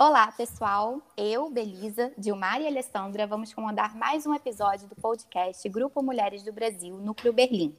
Olá, 0.00 0.30
pessoal. 0.30 1.02
Eu, 1.16 1.50
Belisa, 1.50 2.12
Dilmar 2.16 2.60
e 2.60 2.68
Alessandra 2.68 3.26
vamos 3.26 3.52
comandar 3.52 3.96
mais 3.96 4.24
um 4.26 4.32
episódio 4.32 4.86
do 4.86 4.94
podcast 4.94 5.68
Grupo 5.68 6.00
Mulheres 6.04 6.44
do 6.44 6.52
Brasil, 6.52 6.96
Núcleo 6.98 7.32
Berlim. 7.32 7.76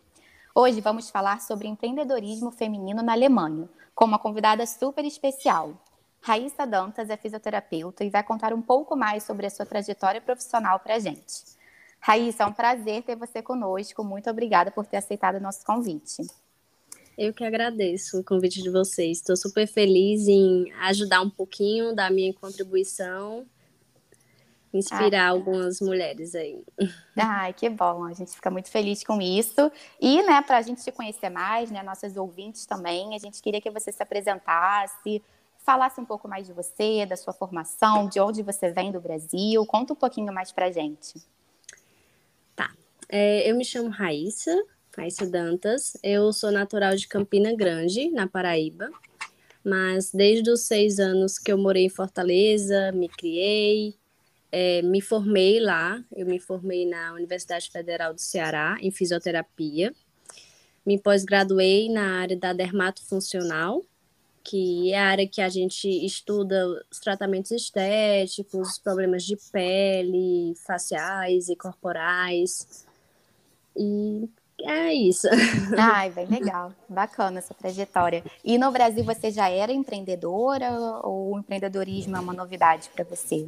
Hoje 0.53 0.81
vamos 0.81 1.09
falar 1.09 1.39
sobre 1.39 1.69
empreendedorismo 1.69 2.51
feminino 2.51 3.01
na 3.01 3.13
Alemanha, 3.13 3.69
com 3.95 4.03
uma 4.03 4.19
convidada 4.19 4.65
super 4.65 5.05
especial. 5.05 5.81
Raíssa 6.19 6.67
Dantas 6.67 7.09
é 7.09 7.15
fisioterapeuta 7.15 8.03
e 8.03 8.09
vai 8.09 8.21
contar 8.21 8.53
um 8.53 8.61
pouco 8.61 8.97
mais 8.97 9.23
sobre 9.23 9.45
a 9.45 9.49
sua 9.49 9.65
trajetória 9.65 10.19
profissional 10.19 10.77
para 10.81 10.95
a 10.95 10.99
gente. 10.99 11.45
Raíssa, 12.01 12.43
é 12.43 12.45
um 12.45 12.51
prazer 12.51 13.01
ter 13.01 13.15
você 13.15 13.41
conosco. 13.41 14.03
Muito 14.03 14.29
obrigada 14.29 14.71
por 14.71 14.85
ter 14.85 14.97
aceitado 14.97 15.35
o 15.35 15.41
nosso 15.41 15.65
convite. 15.65 16.27
Eu 17.19 17.33
que 17.33 17.43
agradeço 17.43 18.17
o 18.17 18.23
convite 18.23 18.63
de 18.63 18.69
vocês. 18.69 19.17
Estou 19.17 19.35
super 19.35 19.67
feliz 19.67 20.25
em 20.25 20.71
ajudar 20.83 21.19
um 21.19 21.29
pouquinho 21.29 21.93
da 21.93 22.09
minha 22.09 22.33
contribuição, 22.33 23.45
inspirar 24.73 25.25
ah, 25.25 25.29
algumas 25.31 25.81
mulheres 25.81 26.33
aí. 26.33 26.63
Ai, 27.19 27.51
que 27.51 27.69
bom. 27.69 28.05
A 28.05 28.13
gente 28.13 28.31
fica 28.31 28.49
muito 28.49 28.71
feliz 28.71 29.03
com 29.03 29.21
isso. 29.21 29.69
E, 29.99 30.23
né, 30.23 30.41
para 30.41 30.59
a 30.59 30.61
gente 30.61 30.81
te 30.81 30.93
conhecer 30.93 31.29
mais, 31.29 31.69
né, 31.69 31.83
nossas 31.83 32.15
ouvintes 32.15 32.65
também, 32.65 33.13
a 33.13 33.19
gente 33.19 33.41
queria 33.41 33.59
que 33.59 33.69
você 33.69 33.91
se 33.91 34.01
apresentasse, 34.01 35.21
falasse 35.57 35.99
um 35.99 36.05
pouco 36.05 36.25
mais 36.25 36.47
de 36.47 36.53
você, 36.53 37.05
da 37.05 37.17
sua 37.17 37.33
formação, 37.33 38.07
de 38.07 38.21
onde 38.21 38.41
você 38.41 38.71
vem 38.71 38.93
do 38.93 39.01
Brasil. 39.01 39.65
Conta 39.65 39.91
um 39.91 39.97
pouquinho 39.97 40.31
mais 40.31 40.53
para 40.53 40.71
gente. 40.71 41.21
Tá. 42.55 42.71
É, 43.09 43.51
eu 43.51 43.57
me 43.57 43.65
chamo 43.65 43.89
Raíssa, 43.89 44.57
Raíssa 44.97 45.25
Dantas. 45.25 45.97
Eu 46.03 46.33
sou 46.33 46.51
natural 46.51 46.95
de 46.95 47.07
Campina 47.07 47.55
Grande, 47.55 48.09
na 48.09 48.27
Paraíba. 48.27 48.89
Mas 49.63 50.11
desde 50.11 50.49
os 50.49 50.61
seis 50.61 50.99
anos 50.99 51.37
que 51.37 51.51
eu 51.51 51.57
morei 51.57 51.85
em 51.85 51.89
Fortaleza, 51.89 52.91
me 52.91 53.07
criei, 53.07 53.95
é, 54.51 54.81
me 54.81 55.01
formei 55.01 55.59
lá. 55.59 56.03
Eu 56.15 56.25
me 56.25 56.39
formei 56.39 56.85
na 56.85 57.13
Universidade 57.13 57.69
Federal 57.69 58.13
do 58.13 58.21
Ceará, 58.21 58.77
em 58.81 58.91
fisioterapia. 58.91 59.93
Me 60.85 60.97
pós-graduei 60.97 61.89
na 61.89 62.19
área 62.19 62.37
da 62.37 62.53
dermatofuncional, 62.53 63.85
que 64.43 64.91
é 64.91 64.97
a 64.97 65.05
área 65.05 65.27
que 65.27 65.41
a 65.41 65.49
gente 65.49 65.87
estuda 65.87 66.65
os 66.91 66.99
tratamentos 66.99 67.51
estéticos, 67.51 68.69
os 68.69 68.79
problemas 68.79 69.23
de 69.23 69.37
pele, 69.51 70.53
faciais 70.65 71.49
e 71.49 71.55
corporais. 71.55 72.87
E 73.77 74.27
é 74.63 74.93
isso. 74.93 75.27
Ai, 75.77 76.09
bem 76.09 76.25
legal. 76.27 76.73
Bacana 76.87 77.39
essa 77.39 77.53
trajetória. 77.53 78.23
E 78.43 78.57
no 78.57 78.71
Brasil 78.71 79.03
você 79.03 79.31
já 79.31 79.49
era 79.49 79.71
empreendedora 79.71 80.71
ou 81.03 81.33
o 81.33 81.39
empreendedorismo 81.39 82.15
é 82.15 82.19
uma 82.19 82.33
novidade 82.33 82.89
para 82.93 83.03
você? 83.03 83.47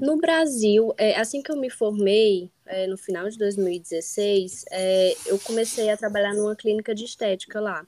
No 0.00 0.16
Brasil, 0.16 0.94
é, 0.96 1.18
assim 1.18 1.42
que 1.42 1.50
eu 1.50 1.56
me 1.56 1.70
formei, 1.70 2.50
é, 2.66 2.86
no 2.86 2.96
final 2.96 3.28
de 3.28 3.36
2016, 3.36 4.64
é, 4.70 5.14
eu 5.26 5.38
comecei 5.40 5.90
a 5.90 5.96
trabalhar 5.96 6.34
numa 6.34 6.54
clínica 6.54 6.94
de 6.94 7.04
estética 7.04 7.60
lá. 7.60 7.84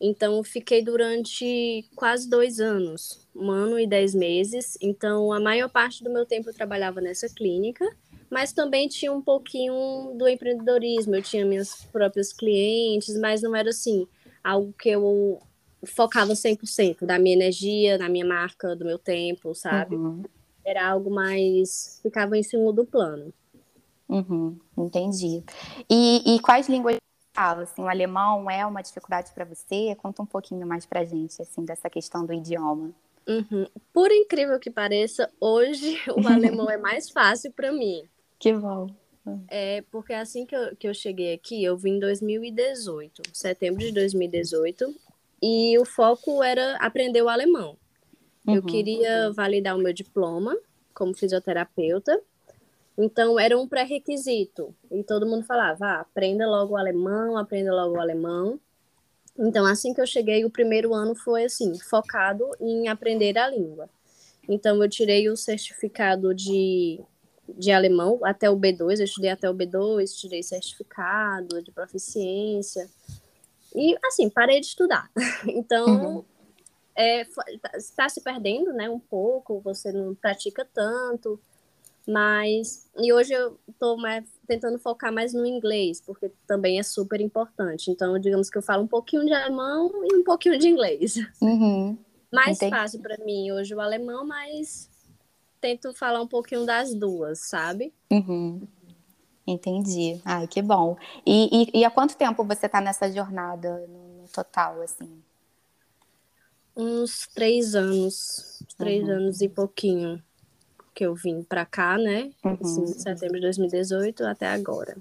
Então, 0.00 0.44
fiquei 0.44 0.82
durante 0.82 1.88
quase 1.96 2.28
dois 2.28 2.60
anos, 2.60 3.26
um 3.34 3.50
ano 3.50 3.80
e 3.80 3.86
dez 3.86 4.14
meses. 4.14 4.76
Então, 4.80 5.32
a 5.32 5.40
maior 5.40 5.70
parte 5.70 6.04
do 6.04 6.10
meu 6.10 6.26
tempo 6.26 6.50
eu 6.50 6.54
trabalhava 6.54 7.00
nessa 7.00 7.28
clínica 7.28 7.84
mas 8.30 8.52
também 8.52 8.88
tinha 8.88 9.12
um 9.12 9.22
pouquinho 9.22 10.14
do 10.16 10.28
empreendedorismo. 10.28 11.14
Eu 11.14 11.22
tinha 11.22 11.44
minhas 11.44 11.84
próprias 11.92 12.32
clientes, 12.32 13.18
mas 13.18 13.42
não 13.42 13.54
era 13.54 13.70
assim, 13.70 14.06
algo 14.42 14.72
que 14.78 14.88
eu 14.88 15.40
focava 15.84 16.32
100% 16.32 17.04
da 17.04 17.18
minha 17.18 17.36
energia, 17.36 17.98
da 17.98 18.08
minha 18.08 18.24
marca, 18.24 18.74
do 18.74 18.84
meu 18.84 18.98
tempo, 18.98 19.54
sabe? 19.54 19.96
Uhum. 19.96 20.22
Era 20.64 20.88
algo 20.88 21.10
mais. 21.10 22.00
ficava 22.02 22.36
em 22.36 22.42
segundo 22.42 22.84
plano. 22.84 23.32
Uhum, 24.08 24.56
entendi. 24.76 25.42
E, 25.90 26.34
e 26.34 26.40
quais 26.40 26.68
línguas 26.68 26.96
fala? 27.34 27.64
Assim, 27.64 27.82
o 27.82 27.88
alemão 27.88 28.50
é 28.50 28.64
uma 28.64 28.82
dificuldade 28.82 29.32
para 29.32 29.44
você? 29.44 29.94
Conta 29.96 30.22
um 30.22 30.26
pouquinho 30.26 30.66
mais 30.66 30.86
para 30.86 31.04
gente, 31.04 31.40
assim, 31.42 31.64
dessa 31.64 31.90
questão 31.90 32.24
do 32.24 32.32
idioma. 32.32 32.92
Uhum. 33.28 33.66
Por 33.92 34.10
incrível 34.12 34.58
que 34.60 34.70
pareça, 34.70 35.30
hoje 35.40 35.98
o 36.16 36.26
alemão 36.26 36.70
é 36.70 36.76
mais 36.76 37.10
fácil 37.10 37.52
para 37.52 37.72
mim. 37.72 38.02
Que 38.38 38.52
bom. 38.52 38.88
É, 39.48 39.82
porque 39.90 40.12
assim 40.12 40.46
que 40.46 40.54
eu, 40.54 40.76
que 40.76 40.88
eu 40.88 40.94
cheguei 40.94 41.34
aqui, 41.34 41.62
eu 41.62 41.76
vim 41.76 41.96
em 41.96 42.00
2018, 42.00 43.22
setembro 43.32 43.80
de 43.80 43.90
2018, 43.92 44.94
e 45.42 45.78
o 45.78 45.84
foco 45.84 46.42
era 46.42 46.76
aprender 46.76 47.22
o 47.22 47.28
alemão. 47.28 47.76
Uhum. 48.46 48.54
Eu 48.54 48.62
queria 48.62 49.32
validar 49.32 49.76
o 49.76 49.80
meu 49.80 49.92
diploma 49.92 50.56
como 50.94 51.14
fisioterapeuta, 51.14 52.20
então 52.96 53.38
era 53.38 53.58
um 53.58 53.66
pré-requisito. 53.66 54.74
E 54.90 55.02
todo 55.02 55.26
mundo 55.26 55.44
falava: 55.44 55.86
ah, 55.86 56.00
aprenda 56.00 56.46
logo 56.46 56.74
o 56.74 56.76
alemão, 56.76 57.36
aprenda 57.36 57.74
logo 57.74 57.96
o 57.96 58.00
alemão. 58.00 58.60
Então, 59.38 59.66
assim 59.66 59.92
que 59.92 60.00
eu 60.00 60.06
cheguei, 60.06 60.44
o 60.44 60.50
primeiro 60.50 60.94
ano 60.94 61.14
foi 61.14 61.44
assim, 61.44 61.78
focado 61.78 62.48
em 62.58 62.88
aprender 62.88 63.36
a 63.36 63.48
língua. 63.48 63.90
Então, 64.48 64.82
eu 64.82 64.88
tirei 64.88 65.28
o 65.28 65.36
certificado 65.36 66.32
de 66.34 67.00
de 67.48 67.70
alemão 67.70 68.20
até 68.22 68.50
o 68.50 68.56
B2, 68.56 68.98
eu 68.98 69.04
estudei 69.04 69.30
até 69.30 69.48
o 69.48 69.54
B2, 69.54 70.14
tirei 70.14 70.42
certificado 70.42 71.62
de 71.62 71.70
proficiência. 71.70 72.88
E, 73.74 73.96
assim, 74.04 74.28
parei 74.28 74.60
de 74.60 74.66
estudar. 74.66 75.10
Então, 75.46 76.16
uhum. 76.16 76.24
é, 76.94 77.26
está 77.76 78.08
se 78.08 78.20
perdendo, 78.20 78.72
né, 78.72 78.88
um 78.88 78.98
pouco, 78.98 79.60
você 79.60 79.92
não 79.92 80.14
pratica 80.14 80.66
tanto, 80.72 81.38
mas... 82.06 82.88
E 82.98 83.12
hoje 83.12 83.32
eu 83.32 83.58
estou 83.68 83.96
tentando 84.46 84.78
focar 84.78 85.12
mais 85.12 85.34
no 85.34 85.44
inglês, 85.44 86.00
porque 86.00 86.30
também 86.46 86.78
é 86.78 86.82
super 86.82 87.20
importante. 87.20 87.90
Então, 87.90 88.18
digamos 88.18 88.48
que 88.48 88.58
eu 88.58 88.62
falo 88.62 88.84
um 88.84 88.88
pouquinho 88.88 89.24
de 89.24 89.32
alemão 89.32 89.90
e 90.04 90.16
um 90.16 90.24
pouquinho 90.24 90.58
de 90.58 90.68
inglês. 90.68 91.16
Uhum. 91.40 91.98
Mais 92.32 92.56
Entendi. 92.56 92.70
fácil 92.70 93.00
para 93.00 93.16
mim 93.24 93.52
hoje 93.52 93.74
o 93.74 93.80
alemão, 93.80 94.26
mas 94.26 94.90
tento 95.66 95.92
falar 95.92 96.20
um 96.20 96.28
pouquinho 96.28 96.64
das 96.64 96.94
duas, 96.94 97.40
sabe? 97.40 97.92
Uhum. 98.10 98.68
Entendi. 99.44 100.20
Ai, 100.24 100.46
que 100.46 100.62
bom. 100.62 100.96
E, 101.24 101.70
e, 101.74 101.80
e 101.80 101.84
há 101.84 101.90
quanto 101.90 102.16
tempo 102.16 102.44
você 102.44 102.66
está 102.66 102.80
nessa 102.80 103.10
jornada 103.10 103.84
no, 103.88 104.22
no, 104.22 104.28
total, 104.28 104.80
assim? 104.82 105.22
Uns 106.76 107.26
três 107.34 107.74
anos. 107.74 108.62
Três 108.78 109.02
uhum. 109.02 109.14
anos 109.14 109.40
e 109.40 109.48
pouquinho 109.48 110.22
que 110.96 111.04
eu 111.04 111.14
vim 111.14 111.42
para 111.42 111.66
cá, 111.66 111.98
né? 111.98 112.30
Uhum. 112.42 112.56
Assim, 112.58 112.86
setembro 112.86 113.34
de 113.34 113.42
2018 113.42 114.24
até 114.24 114.48
agora. 114.48 114.96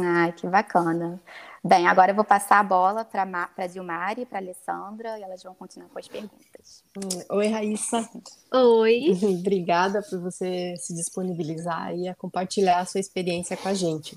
Ai, 0.00 0.32
que 0.32 0.46
bacana. 0.46 1.20
Bem, 1.62 1.88
agora 1.88 2.12
eu 2.12 2.14
vou 2.14 2.24
passar 2.24 2.60
a 2.60 2.62
bola 2.62 3.04
para 3.04 3.50
a 3.58 3.66
Dilmari 3.66 4.22
e 4.22 4.26
para 4.26 4.38
a 4.38 4.40
Alessandra 4.40 5.18
e 5.18 5.22
elas 5.22 5.42
vão 5.42 5.52
continuar 5.52 5.88
com 5.88 5.98
as 5.98 6.06
perguntas. 6.06 6.84
Oi, 7.28 7.48
Raíssa. 7.48 8.08
Oi. 8.54 9.18
Obrigada 9.40 10.00
por 10.08 10.20
você 10.20 10.76
se 10.78 10.94
disponibilizar 10.94 11.92
e 11.96 12.06
a 12.06 12.14
compartilhar 12.14 12.78
a 12.78 12.86
sua 12.86 13.00
experiência 13.00 13.56
com 13.56 13.68
a 13.68 13.74
gente. 13.74 14.16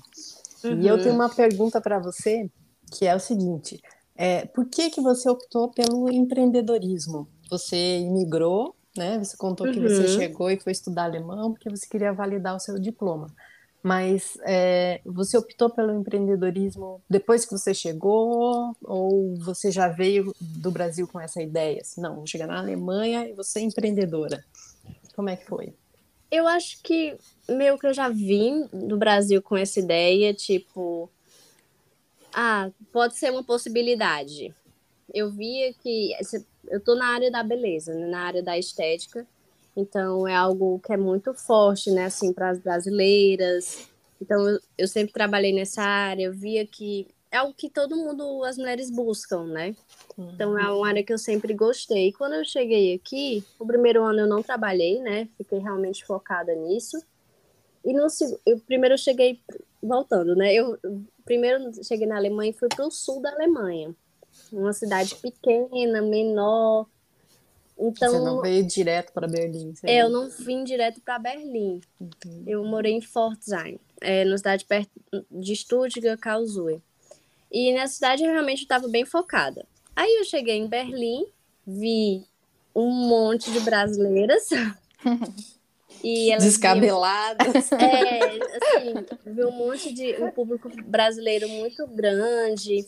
Uhum. 0.62 0.80
E 0.80 0.86
eu 0.86 1.02
tenho 1.02 1.16
uma 1.16 1.28
pergunta 1.28 1.80
para 1.80 1.98
você, 1.98 2.48
que 2.92 3.06
é 3.06 3.14
o 3.14 3.20
seguinte: 3.20 3.82
é, 4.14 4.46
por 4.46 4.66
que, 4.66 4.88
que 4.88 5.00
você 5.00 5.28
optou 5.28 5.68
pelo 5.72 6.08
empreendedorismo? 6.08 7.28
Você 7.50 7.98
imigrou 7.98 8.74
né? 8.96 9.18
Você 9.18 9.36
contou 9.36 9.70
que 9.70 9.80
você 9.80 10.02
uhum. 10.02 10.08
chegou 10.08 10.50
e 10.50 10.58
foi 10.58 10.72
estudar 10.72 11.04
alemão 11.04 11.52
porque 11.52 11.70
você 11.70 11.86
queria 11.86 12.12
validar 12.12 12.54
o 12.54 12.60
seu 12.60 12.78
diploma. 12.78 13.28
Mas 13.82 14.38
é, 14.46 15.02
você 15.04 15.36
optou 15.36 15.68
pelo 15.68 15.92
empreendedorismo 15.92 17.02
depois 17.08 17.44
que 17.44 17.52
você 17.52 17.74
chegou 17.74 18.74
ou 18.82 19.36
você 19.36 19.70
já 19.70 19.88
veio 19.88 20.34
do 20.40 20.70
Brasil 20.70 21.06
com 21.06 21.20
essa 21.20 21.42
ideia? 21.42 21.82
Assim, 21.82 22.00
não, 22.00 22.16
vou 22.16 22.26
chegar 22.26 22.46
na 22.46 22.58
Alemanha 22.58 23.28
e 23.28 23.34
você 23.34 23.58
é 23.58 23.62
empreendedora. 23.62 24.42
Como 25.14 25.28
é 25.28 25.36
que 25.36 25.44
foi? 25.44 25.74
Eu 26.30 26.48
acho 26.48 26.82
que 26.82 27.16
meio 27.48 27.78
que 27.78 27.86
eu 27.86 27.92
já 27.92 28.08
vim 28.08 28.66
do 28.72 28.96
Brasil 28.96 29.42
com 29.42 29.56
essa 29.56 29.78
ideia, 29.78 30.32
tipo, 30.32 31.10
ah, 32.32 32.70
pode 32.90 33.16
ser 33.16 33.30
uma 33.30 33.44
possibilidade. 33.44 34.54
Eu 35.12 35.30
via 35.30 35.72
que 35.74 36.12
eu 36.68 36.80
tô 36.80 36.94
na 36.94 37.06
área 37.06 37.30
da 37.30 37.42
beleza, 37.42 37.94
né, 37.94 38.06
na 38.06 38.20
área 38.20 38.42
da 38.42 38.58
estética. 38.58 39.26
Então 39.76 40.26
é 40.26 40.34
algo 40.34 40.78
que 40.80 40.92
é 40.92 40.96
muito 40.96 41.34
forte, 41.34 41.90
né, 41.90 42.04
assim, 42.04 42.32
para 42.32 42.50
as 42.50 42.58
brasileiras. 42.58 43.88
Então 44.20 44.48
eu, 44.48 44.60
eu, 44.78 44.88
sempre 44.88 45.12
trabalhei 45.12 45.52
nessa 45.52 45.82
área, 45.82 46.24
eu 46.24 46.32
via 46.32 46.66
que 46.66 47.06
é 47.30 47.38
algo 47.38 47.52
que 47.52 47.68
todo 47.68 47.96
mundo, 47.96 48.44
as 48.44 48.56
mulheres 48.56 48.90
buscam, 48.90 49.44
né? 49.46 49.74
Então 50.16 50.56
é 50.56 50.70
uma 50.70 50.86
área 50.86 51.02
que 51.02 51.12
eu 51.12 51.18
sempre 51.18 51.52
gostei. 51.52 52.08
E 52.08 52.12
quando 52.12 52.34
eu 52.34 52.44
cheguei 52.44 52.94
aqui, 52.94 53.44
o 53.58 53.66
primeiro 53.66 54.04
ano 54.04 54.20
eu 54.20 54.26
não 54.28 54.40
trabalhei, 54.40 55.00
né? 55.00 55.28
Fiquei 55.36 55.58
realmente 55.58 56.04
focada 56.04 56.54
nisso. 56.54 56.96
E 57.84 57.92
no 57.92 58.06
eu, 58.46 58.60
primeiro 58.60 58.96
cheguei 58.96 59.40
voltando, 59.82 60.36
né? 60.36 60.54
Eu 60.54 60.78
primeiro 61.24 61.72
cheguei 61.84 62.06
na 62.06 62.16
Alemanha 62.16 62.50
e 62.50 62.54
fui 62.54 62.68
para 62.68 62.86
o 62.86 62.90
sul 62.90 63.20
da 63.20 63.32
Alemanha 63.32 63.94
uma 64.54 64.72
cidade 64.72 65.14
pequena, 65.16 66.00
menor. 66.02 66.86
Então, 67.78 68.12
você 68.12 68.18
não 68.18 68.40
veio 68.40 68.64
direto 68.64 69.12
para 69.12 69.26
Berlim? 69.26 69.74
É, 69.82 70.02
eu 70.02 70.08
não 70.08 70.30
vim 70.30 70.62
direto 70.62 71.00
para 71.00 71.18
Berlim. 71.18 71.80
Uhum. 72.00 72.44
Eu 72.46 72.64
morei 72.64 72.92
em 72.92 73.00
Pforzheim, 73.00 73.78
é, 74.00 74.24
na 74.24 74.36
cidade 74.38 74.64
perto 74.64 74.90
de 75.30 75.56
Stuttgart, 75.56 76.18
Karlsruhe. 76.20 76.80
E 77.50 77.72
nessa 77.72 77.94
cidade 77.94 78.24
eu 78.24 78.30
realmente 78.30 78.62
estava 78.62 78.88
bem 78.88 79.04
focada. 79.04 79.66
Aí 79.94 80.16
eu 80.18 80.24
cheguei 80.24 80.56
em 80.56 80.68
Berlim, 80.68 81.26
vi 81.66 82.24
um 82.74 82.90
monte 82.90 83.50
de 83.50 83.60
brasileiras. 83.60 84.48
e 86.02 86.30
elas 86.30 86.44
Descabeladas. 86.44 87.70
Viam, 87.70 87.80
é, 87.80 88.18
assim, 88.56 89.06
vi 89.26 89.44
um 89.44 89.52
monte 89.52 89.92
de 89.92 90.22
um 90.22 90.30
público 90.30 90.70
brasileiro 90.84 91.48
muito 91.48 91.86
grande 91.88 92.86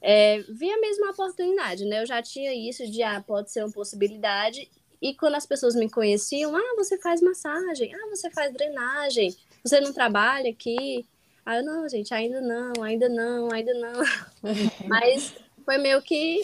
é, 0.00 0.42
vi 0.48 0.70
a 0.70 0.80
mesma 0.80 1.10
oportunidade, 1.10 1.84
né? 1.84 2.02
Eu 2.02 2.06
já 2.06 2.22
tinha 2.22 2.52
isso 2.54 2.86
de, 2.90 3.02
ah, 3.02 3.22
pode 3.26 3.50
ser 3.50 3.64
uma 3.64 3.72
possibilidade. 3.72 4.68
E 5.00 5.14
quando 5.14 5.34
as 5.34 5.46
pessoas 5.46 5.74
me 5.74 5.90
conheciam, 5.90 6.54
ah, 6.54 6.74
você 6.76 6.98
faz 6.98 7.20
massagem, 7.20 7.94
ah, 7.94 8.08
você 8.10 8.30
faz 8.30 8.52
drenagem, 8.52 9.36
você 9.62 9.80
não 9.80 9.92
trabalha 9.92 10.50
aqui. 10.50 11.06
Ah, 11.44 11.56
eu, 11.58 11.64
não, 11.64 11.88
gente, 11.88 12.12
ainda 12.12 12.40
não, 12.40 12.82
ainda 12.82 13.08
não, 13.08 13.52
ainda 13.52 13.72
não. 13.74 14.02
Mas 14.88 15.34
foi 15.64 15.78
meio 15.78 16.00
que 16.02 16.40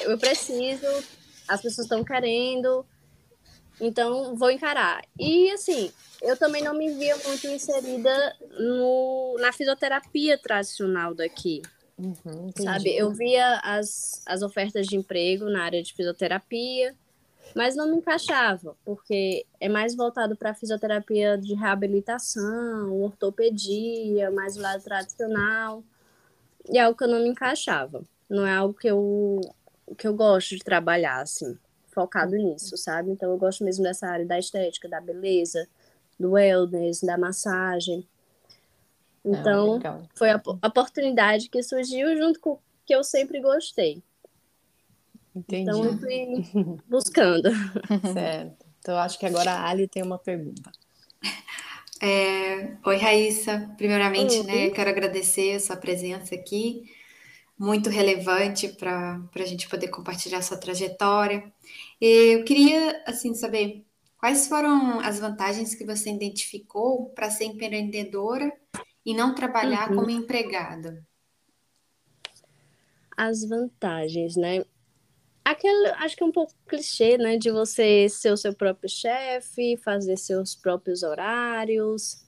eu 0.00 0.16
preciso, 0.18 0.86
as 1.46 1.60
pessoas 1.60 1.86
estão 1.86 2.02
querendo, 2.02 2.84
então 3.80 4.34
vou 4.36 4.50
encarar. 4.50 5.04
E 5.18 5.50
assim, 5.50 5.92
eu 6.22 6.36
também 6.36 6.62
não 6.62 6.74
me 6.74 6.92
via 6.92 7.16
muito 7.16 7.46
inserida 7.46 8.36
no, 8.58 9.36
na 9.38 9.52
fisioterapia 9.52 10.38
tradicional 10.38 11.14
daqui. 11.14 11.62
Uhum, 11.98 12.50
sabe? 12.56 12.94
Eu 12.94 13.10
via 13.10 13.58
as, 13.62 14.22
as 14.26 14.42
ofertas 14.42 14.86
de 14.86 14.96
emprego 14.96 15.48
na 15.48 15.64
área 15.64 15.82
de 15.82 15.94
fisioterapia, 15.94 16.94
mas 17.54 17.74
não 17.74 17.90
me 17.90 17.96
encaixava, 17.96 18.76
porque 18.84 19.46
é 19.58 19.68
mais 19.68 19.94
voltado 19.96 20.36
para 20.36 20.54
fisioterapia 20.54 21.38
de 21.38 21.54
reabilitação, 21.54 22.92
ortopedia, 23.00 24.30
mais 24.30 24.56
o 24.56 24.60
lado 24.60 24.82
tradicional, 24.82 25.82
e 26.68 26.76
é 26.76 26.82
algo 26.82 26.96
que 26.96 27.04
eu 27.04 27.08
não 27.08 27.20
me 27.20 27.28
encaixava. 27.28 28.02
Não 28.28 28.46
é 28.46 28.52
algo 28.52 28.74
que 28.74 28.88
eu, 28.88 29.40
que 29.96 30.06
eu 30.06 30.14
gosto 30.14 30.56
de 30.56 30.64
trabalhar, 30.64 31.22
assim, 31.22 31.56
focado 31.86 32.36
nisso, 32.36 32.76
sabe? 32.76 33.10
Então 33.10 33.30
eu 33.30 33.38
gosto 33.38 33.64
mesmo 33.64 33.84
dessa 33.84 34.06
área 34.06 34.26
da 34.26 34.38
estética, 34.38 34.88
da 34.88 35.00
beleza, 35.00 35.66
do 36.18 36.32
wellness, 36.32 37.00
da 37.00 37.16
massagem. 37.16 38.06
Então, 39.26 39.80
foi 40.14 40.30
a 40.30 40.40
oportunidade 40.64 41.48
que 41.48 41.60
surgiu 41.60 42.16
junto 42.16 42.38
com 42.38 42.50
o 42.52 42.60
que 42.84 42.94
eu 42.94 43.02
sempre 43.02 43.40
gostei. 43.40 44.00
Entendi. 45.34 45.62
Então, 45.62 45.84
eu 45.84 45.98
fui 45.98 46.26
buscando. 46.88 47.50
Certo. 48.12 48.64
Então, 48.78 48.96
acho 48.96 49.18
que 49.18 49.26
agora 49.26 49.50
a 49.50 49.68
Ali 49.68 49.88
tem 49.88 50.02
uma 50.02 50.16
pergunta. 50.16 50.70
É... 52.00 52.76
Oi, 52.84 52.96
Raíssa. 52.96 53.74
Primeiramente, 53.76 54.44
né, 54.44 54.70
quero 54.70 54.90
agradecer 54.90 55.56
a 55.56 55.60
sua 55.60 55.76
presença 55.76 56.36
aqui. 56.36 56.84
Muito 57.58 57.90
relevante 57.90 58.68
para 58.68 59.20
a 59.34 59.44
gente 59.44 59.68
poder 59.68 59.88
compartilhar 59.88 60.40
sua 60.42 60.56
trajetória. 60.56 61.52
Eu 62.00 62.44
queria, 62.44 63.02
assim, 63.06 63.34
saber 63.34 63.84
quais 64.18 64.46
foram 64.46 65.00
as 65.00 65.18
vantagens 65.18 65.74
que 65.74 65.84
você 65.84 66.10
identificou 66.10 67.10
para 67.10 67.30
ser 67.30 67.46
empreendedora 67.46 68.52
e 69.06 69.14
não 69.14 69.32
trabalhar 69.32 69.88
uhum. 69.88 69.98
como 69.98 70.10
empregada? 70.10 71.00
As 73.16 73.48
vantagens, 73.48 74.36
né? 74.36 74.64
Aquele, 75.44 75.90
acho 75.90 76.16
que 76.16 76.24
é 76.24 76.26
um 76.26 76.32
pouco 76.32 76.52
clichê, 76.66 77.16
né? 77.16 77.38
De 77.38 77.52
você 77.52 78.08
ser 78.08 78.32
o 78.32 78.36
seu 78.36 78.52
próprio 78.52 78.90
chefe, 78.90 79.76
fazer 79.76 80.16
seus 80.16 80.56
próprios 80.56 81.04
horários. 81.04 82.26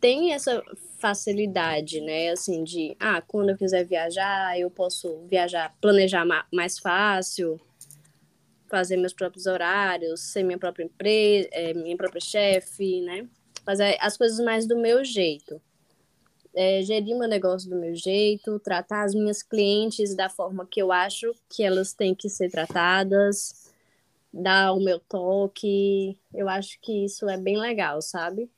Tem 0.00 0.32
essa 0.32 0.60
facilidade, 0.98 2.00
né? 2.00 2.30
Assim, 2.30 2.64
de, 2.64 2.96
ah, 2.98 3.22
quando 3.22 3.50
eu 3.50 3.56
quiser 3.56 3.84
viajar, 3.84 4.58
eu 4.58 4.68
posso 4.68 5.24
viajar, 5.28 5.72
planejar 5.80 6.26
mais 6.52 6.80
fácil, 6.80 7.58
fazer 8.68 8.96
meus 8.96 9.12
próprios 9.12 9.46
horários, 9.46 10.20
ser 10.20 10.42
minha 10.42 10.58
própria 10.58 10.84
empresa, 10.84 11.48
é, 11.52 11.72
minha 11.72 11.96
própria 11.96 12.20
chefe, 12.20 13.00
né? 13.02 13.28
Fazer 13.64 13.96
as 14.00 14.16
coisas 14.16 14.44
mais 14.44 14.66
do 14.66 14.76
meu 14.76 15.04
jeito 15.04 15.62
é, 16.54 16.82
gerir 16.82 17.16
meu 17.16 17.28
negócio 17.28 17.68
do 17.70 17.76
meu 17.76 17.94
jeito, 17.94 18.58
tratar 18.58 19.04
as 19.04 19.14
minhas 19.14 19.42
clientes 19.42 20.14
da 20.14 20.28
forma 20.28 20.66
que 20.66 20.80
eu 20.80 20.90
acho 20.90 21.34
que 21.48 21.62
elas 21.62 21.92
têm 21.92 22.14
que 22.14 22.28
ser 22.28 22.50
tratadas, 22.50 23.72
dar 24.32 24.72
o 24.72 24.80
meu 24.80 24.98
toque. 25.00 26.18
Eu 26.34 26.48
acho 26.48 26.78
que 26.80 27.04
isso 27.04 27.28
é 27.28 27.36
bem 27.36 27.58
legal, 27.58 28.02
sabe? 28.02 28.50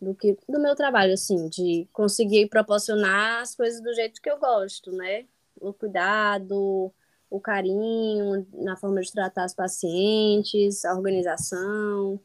Do 0.00 0.14
que 0.14 0.36
do 0.48 0.60
meu 0.60 0.74
trabalho, 0.74 1.14
assim, 1.14 1.48
de 1.48 1.88
conseguir 1.92 2.48
proporcionar 2.48 3.42
as 3.42 3.54
coisas 3.54 3.82
do 3.82 3.94
jeito 3.94 4.20
que 4.20 4.30
eu 4.30 4.38
gosto, 4.38 4.90
né? 4.92 5.26
O 5.60 5.72
cuidado, 5.72 6.92
o 7.30 7.40
carinho 7.40 8.46
na 8.52 8.76
forma 8.76 9.00
de 9.00 9.12
tratar 9.12 9.44
as 9.44 9.54
pacientes, 9.54 10.84
a 10.84 10.94
organização. 10.94 12.20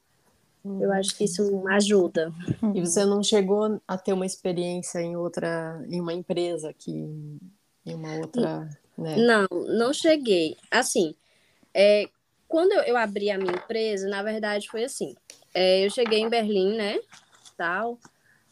Eu 0.65 0.91
acho 0.91 1.15
que 1.15 1.23
isso 1.23 1.65
ajuda. 1.69 2.33
E 2.75 2.81
você 2.81 3.05
não 3.05 3.23
chegou 3.23 3.81
a 3.87 3.97
ter 3.97 4.13
uma 4.13 4.25
experiência 4.25 4.99
em 4.99 5.15
outra, 5.15 5.81
em 5.87 6.01
uma 6.01 6.13
empresa 6.13 6.73
que 6.73 6.91
em 7.85 7.93
uma 7.93 8.17
outra, 8.17 8.69
né? 8.97 9.15
Não, 9.15 9.47
não 9.67 9.93
cheguei. 9.93 10.57
Assim, 10.69 11.15
é, 11.73 12.09
quando 12.47 12.73
eu, 12.73 12.81
eu, 12.81 12.97
abri 12.97 13.31
a 13.31 13.37
minha 13.37 13.53
empresa, 13.53 14.07
na 14.09 14.21
verdade 14.21 14.69
foi 14.69 14.83
assim. 14.83 15.15
É, 15.53 15.85
eu 15.85 15.89
cheguei 15.89 16.19
em 16.19 16.29
Berlim, 16.29 16.75
né, 16.75 16.99
tal, 17.57 17.97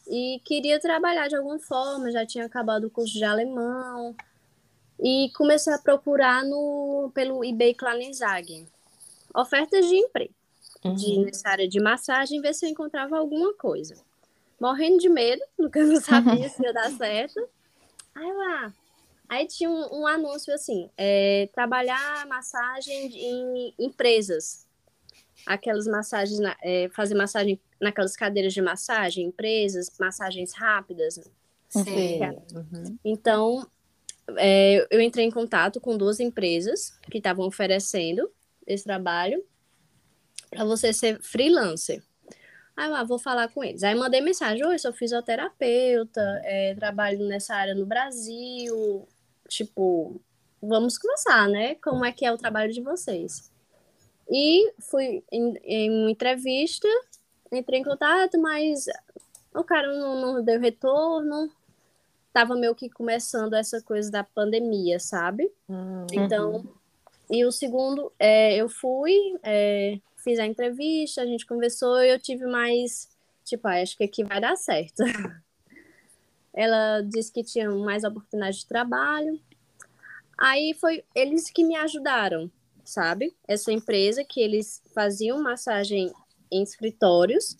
e 0.07 0.41
queria 0.45 0.79
trabalhar 0.79 1.27
de 1.27 1.35
alguma 1.35 1.59
forma. 1.59 2.11
Já 2.11 2.25
tinha 2.25 2.45
acabado 2.45 2.85
o 2.85 2.89
curso 2.89 3.13
de 3.13 3.23
alemão 3.25 4.15
e 4.99 5.29
comecei 5.35 5.73
a 5.73 5.77
procurar 5.77 6.43
no 6.45 7.11
pelo 7.13 7.43
eBay 7.43 7.73
Kleinanzeigen 7.73 8.65
ofertas 9.35 9.85
de 9.85 9.95
emprego 9.95 10.36
uhum. 10.83 10.95
de, 10.95 11.19
nessa 11.19 11.49
área 11.49 11.67
de 11.67 11.79
massagem, 11.79 12.41
ver 12.41 12.53
se 12.53 12.65
eu 12.65 12.69
encontrava 12.69 13.17
alguma 13.17 13.53
coisa. 13.53 13.95
Morrendo 14.59 14.97
de 14.97 15.09
medo, 15.09 15.43
nunca 15.57 15.83
não 15.83 15.99
sabia 15.99 16.49
se 16.49 16.63
ia 16.63 16.73
dar 16.73 16.91
certo. 16.91 17.47
Aí 18.15 18.33
lá, 18.33 18.73
aí 19.29 19.47
tinha 19.47 19.69
um, 19.69 20.01
um 20.01 20.07
anúncio 20.07 20.53
assim, 20.53 20.89
é, 20.97 21.49
trabalhar 21.53 22.25
massagem 22.27 23.07
em 23.15 23.73
empresas. 23.79 24.65
Aquelas 25.45 25.87
massagens, 25.87 26.39
é, 26.61 26.89
fazer 26.89 27.15
massagem 27.15 27.59
naquelas 27.79 28.15
cadeiras 28.15 28.53
de 28.53 28.61
massagem, 28.61 29.27
empresas, 29.27 29.89
massagens 29.99 30.51
rápidas. 30.53 31.19
Sim. 31.69 32.19
Uhum. 32.53 32.97
Então, 33.05 33.67
é, 34.35 34.85
eu 34.89 34.99
entrei 34.99 35.25
em 35.25 35.31
contato 35.31 35.79
com 35.79 35.97
duas 35.97 36.19
empresas 36.19 36.97
que 37.09 37.19
estavam 37.19 37.45
oferecendo 37.45 38.29
esse 38.65 38.83
trabalho 38.83 39.43
para 40.49 40.65
você 40.65 40.93
ser 40.93 41.21
freelancer. 41.21 42.03
Aí 42.75 42.89
eu 42.89 42.95
ah, 42.95 43.03
vou 43.03 43.17
falar 43.17 43.47
com 43.47 43.63
eles. 43.63 43.83
Aí 43.83 43.95
mandei 43.95 44.21
mensagem: 44.21 44.63
Oi, 44.63 44.77
sou 44.77 44.93
fisioterapeuta, 44.93 46.21
é, 46.43 46.75
trabalho 46.75 47.25
nessa 47.27 47.55
área 47.55 47.73
no 47.73 47.85
Brasil. 47.85 49.07
Tipo, 49.49 50.21
vamos 50.61 50.97
começar, 50.97 51.47
né? 51.47 51.75
Como 51.75 52.05
é 52.05 52.11
que 52.11 52.25
é 52.25 52.31
o 52.31 52.37
trabalho 52.37 52.71
de 52.71 52.81
vocês? 52.81 53.51
E 54.29 54.73
fui 54.79 55.23
em, 55.31 55.53
em 55.63 55.89
uma 55.89 56.11
entrevista, 56.11 56.87
entrei 57.51 57.79
em 57.79 57.83
contato, 57.83 58.39
mas 58.39 58.85
o 59.55 59.63
cara 59.63 59.91
não, 59.97 60.21
não 60.21 60.43
deu 60.43 60.59
retorno. 60.59 61.49
Tava 62.31 62.55
meio 62.55 62.75
que 62.75 62.89
começando 62.89 63.55
essa 63.55 63.81
coisa 63.81 64.11
da 64.11 64.23
pandemia, 64.23 64.99
sabe? 64.99 65.51
Uhum. 65.67 66.05
Então, 66.13 66.63
e 67.31 67.43
o 67.43 67.51
segundo, 67.51 68.11
é, 68.19 68.55
eu 68.55 68.69
fui, 68.69 69.15
é, 69.41 69.99
fiz 70.27 70.39
a 70.39 70.45
entrevista, 70.45 71.21
a 71.21 71.25
gente 71.25 71.45
conversou 71.45 72.03
e 72.03 72.09
eu 72.09 72.19
tive 72.19 72.45
mais, 72.45 73.07
tipo, 73.45 73.65
ah, 73.65 73.81
acho 73.81 73.95
que 73.95 74.03
aqui 74.03 74.25
vai 74.25 74.41
dar 74.41 74.57
certo. 74.57 75.01
Ela 76.53 76.99
disse 77.01 77.31
que 77.31 77.45
tinha 77.45 77.69
mais 77.69 78.03
oportunidade 78.03 78.57
de 78.57 78.65
trabalho. 78.65 79.39
Aí 80.37 80.73
foi 80.73 81.01
eles 81.15 81.49
que 81.49 81.63
me 81.63 81.77
ajudaram, 81.77 82.51
sabe? 82.83 83.33
Essa 83.47 83.71
empresa 83.71 84.21
que 84.21 84.41
eles 84.41 84.83
faziam 84.93 85.41
massagem 85.41 86.11
em 86.51 86.61
escritórios, 86.61 87.55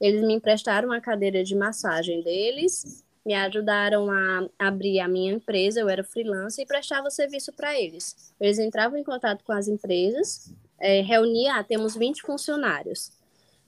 eles 0.00 0.24
me 0.24 0.34
emprestaram 0.34 0.92
a 0.92 1.00
cadeira 1.00 1.42
de 1.42 1.56
massagem 1.56 2.22
deles, 2.22 3.04
me 3.26 3.34
ajudaram 3.34 4.08
a 4.12 4.48
abrir 4.60 5.00
a 5.00 5.08
minha 5.08 5.32
empresa, 5.32 5.80
eu 5.80 5.88
era 5.88 6.04
freelancer 6.04 6.64
e 6.64 6.68
prestava 6.68 7.10
serviço 7.10 7.52
para 7.52 7.76
eles. 7.80 8.32
Eles 8.38 8.60
entravam 8.60 8.96
em 8.96 9.02
contato 9.02 9.42
com 9.42 9.52
as 9.52 9.66
empresas 9.66 10.54
é, 10.82 11.00
reunir, 11.00 11.46
ah, 11.48 11.62
temos 11.62 11.94
20 11.94 12.22
funcionários. 12.22 13.12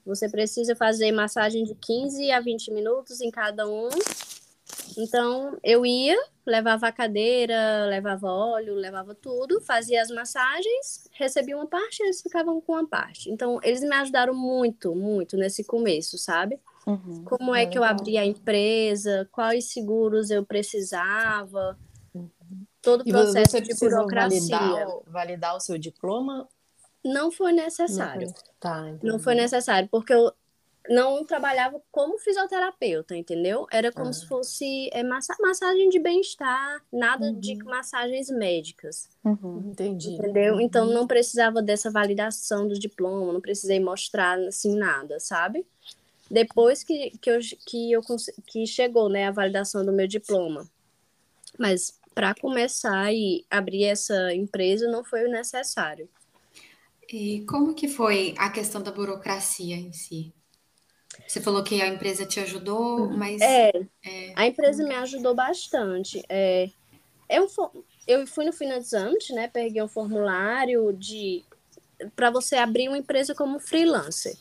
Você 0.04 0.28
precisa 0.28 0.74
fazer 0.74 1.12
massagem 1.12 1.64
de 1.64 1.74
15 1.76 2.30
a 2.32 2.40
20 2.40 2.72
minutos 2.72 3.20
em 3.20 3.30
cada 3.30 3.66
um. 3.66 3.88
Então, 4.98 5.56
eu 5.62 5.86
ia, 5.86 6.16
levava 6.44 6.88
a 6.88 6.92
cadeira, 6.92 7.86
levava 7.86 8.26
óleo, 8.26 8.74
levava 8.74 9.14
tudo, 9.14 9.60
fazia 9.60 10.02
as 10.02 10.10
massagens, 10.10 11.08
recebia 11.12 11.56
uma 11.56 11.66
parte, 11.66 12.02
eles 12.02 12.20
ficavam 12.20 12.60
com 12.60 12.72
uma 12.72 12.86
parte. 12.86 13.30
Então, 13.30 13.60
eles 13.62 13.80
me 13.80 13.94
ajudaram 13.94 14.34
muito, 14.34 14.94
muito 14.94 15.36
nesse 15.36 15.64
começo, 15.64 16.18
sabe? 16.18 16.60
Uhum, 16.86 17.24
Como 17.24 17.54
é 17.54 17.64
que 17.64 17.78
eu 17.78 17.84
abria 17.84 18.20
a 18.20 18.26
empresa, 18.26 19.26
quais 19.32 19.72
seguros 19.72 20.30
eu 20.30 20.44
precisava, 20.44 21.78
uhum. 22.12 22.28
todo 22.82 23.00
o 23.00 23.04
processo 23.04 23.60
de 23.60 23.74
burocracia. 23.74 24.58
Validar, 24.58 24.86
validar 25.06 25.56
o 25.56 25.60
seu 25.60 25.78
diploma? 25.78 26.46
Não 27.04 27.30
foi 27.30 27.52
necessário. 27.52 28.28
Não 28.28 28.34
foi, 28.34 28.44
tá, 28.60 28.94
não 29.02 29.18
foi 29.18 29.34
necessário, 29.34 29.88
porque 29.90 30.12
eu, 30.12 30.32
não 30.88 31.24
trabalhava 31.24 31.80
como 31.90 32.18
fisioterapeuta, 32.18 33.16
entendeu? 33.16 33.66
Era 33.70 33.90
como 33.90 34.10
ah. 34.10 34.12
se 34.12 34.26
fosse 34.26 34.90
é, 34.92 35.02
massa 35.02 35.34
massagem 35.40 35.88
de 35.88 35.98
bem-estar, 35.98 36.82
nada 36.92 37.26
uhum. 37.26 37.40
de 37.40 37.56
massagens 37.64 38.28
médicas. 38.28 39.08
Uhum. 39.24 39.70
Entendi. 39.70 40.10
Entendeu? 40.10 40.54
Uhum. 40.54 40.60
Então 40.60 40.86
não 40.86 41.06
precisava 41.06 41.62
dessa 41.62 41.90
validação 41.90 42.68
do 42.68 42.78
diploma, 42.78 43.32
não 43.32 43.40
precisei 43.40 43.80
mostrar 43.80 44.38
assim 44.40 44.76
nada, 44.76 45.18
sabe? 45.18 45.64
Depois 46.30 46.82
que, 46.82 47.10
que, 47.18 47.30
eu, 47.30 47.38
que, 47.66 47.92
eu, 47.92 48.02
que 48.46 48.66
chegou 48.66 49.08
né, 49.08 49.28
a 49.28 49.30
validação 49.30 49.84
do 49.84 49.92
meu 49.92 50.06
diploma. 50.06 50.68
Mas 51.58 51.98
para 52.14 52.34
começar 52.34 53.12
e 53.12 53.44
abrir 53.50 53.84
essa 53.84 54.34
empresa 54.34 54.86
não 54.88 55.02
foi 55.02 55.24
o 55.26 55.30
necessário. 55.30 56.08
E 57.12 57.44
como 57.46 57.74
que 57.74 57.88
foi 57.88 58.34
a 58.38 58.50
questão 58.50 58.82
da 58.82 58.90
burocracia 58.90 59.76
em 59.76 59.92
si? 59.92 60.32
Você 61.26 61.40
falou 61.40 61.62
que 61.62 61.80
a 61.80 61.88
empresa 61.88 62.26
te 62.26 62.40
ajudou, 62.40 63.08
mas. 63.08 63.40
É, 63.40 63.70
é... 64.04 64.32
a 64.34 64.46
empresa 64.46 64.82
me 64.84 64.94
ajudou 64.96 65.34
bastante. 65.34 66.22
É, 66.28 66.68
eu, 67.28 67.48
eu 68.06 68.26
fui 68.26 68.44
no 68.44 68.52
finalizante, 68.52 69.32
né? 69.32 69.48
Peguei 69.48 69.82
um 69.82 69.88
formulário 69.88 70.92
de 70.92 71.44
para 72.16 72.30
você 72.30 72.56
abrir 72.56 72.88
uma 72.88 72.98
empresa 72.98 73.34
como 73.34 73.60
freelancer. 73.60 74.36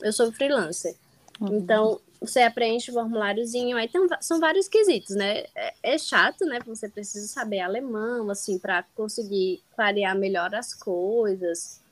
Eu 0.00 0.12
sou 0.12 0.32
freelancer. 0.32 0.94
Uhum. 1.40 1.58
Então, 1.58 2.00
você 2.20 2.48
preenche 2.48 2.90
o 2.90 2.94
formuláriozinho, 2.94 3.76
aí 3.76 3.88
tem, 3.88 4.00
são 4.20 4.38
vários 4.38 4.68
quesitos, 4.68 5.16
né? 5.16 5.44
É, 5.54 5.74
é 5.82 5.98
chato, 5.98 6.44
né? 6.46 6.60
Você 6.66 6.88
precisa 6.88 7.26
saber 7.26 7.60
alemão, 7.60 8.30
assim, 8.30 8.58
para 8.58 8.84
conseguir 8.94 9.62
clarear 9.74 10.16
melhor 10.16 10.54
as 10.54 10.72
coisas 10.72 11.82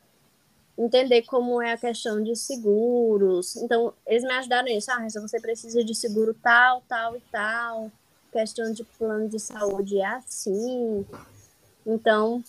entender 0.76 1.22
como 1.22 1.60
é 1.60 1.72
a 1.72 1.78
questão 1.78 2.22
de 2.22 2.34
seguros. 2.34 3.56
Então, 3.56 3.92
eles 4.06 4.22
me 4.22 4.32
ajudaram 4.32 4.64
nisso. 4.64 4.90
Ah, 4.90 5.08
se 5.08 5.20
você 5.20 5.40
precisa 5.40 5.84
de 5.84 5.94
seguro 5.94 6.34
tal, 6.34 6.82
tal 6.88 7.16
e 7.16 7.20
tal. 7.30 7.90
Questão 8.32 8.72
de 8.72 8.82
plano 8.84 9.28
de 9.28 9.38
saúde 9.38 9.98
é 9.98 10.06
assim. 10.06 11.06
Então, 11.86 12.42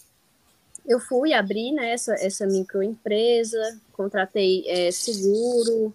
eu 0.85 0.99
fui 0.99 1.33
abrir 1.33 1.71
né, 1.71 1.91
essa, 1.91 2.13
essa 2.15 2.45
microempresa, 2.45 3.79
contratei 3.91 4.63
é, 4.67 4.91
seguro, 4.91 5.93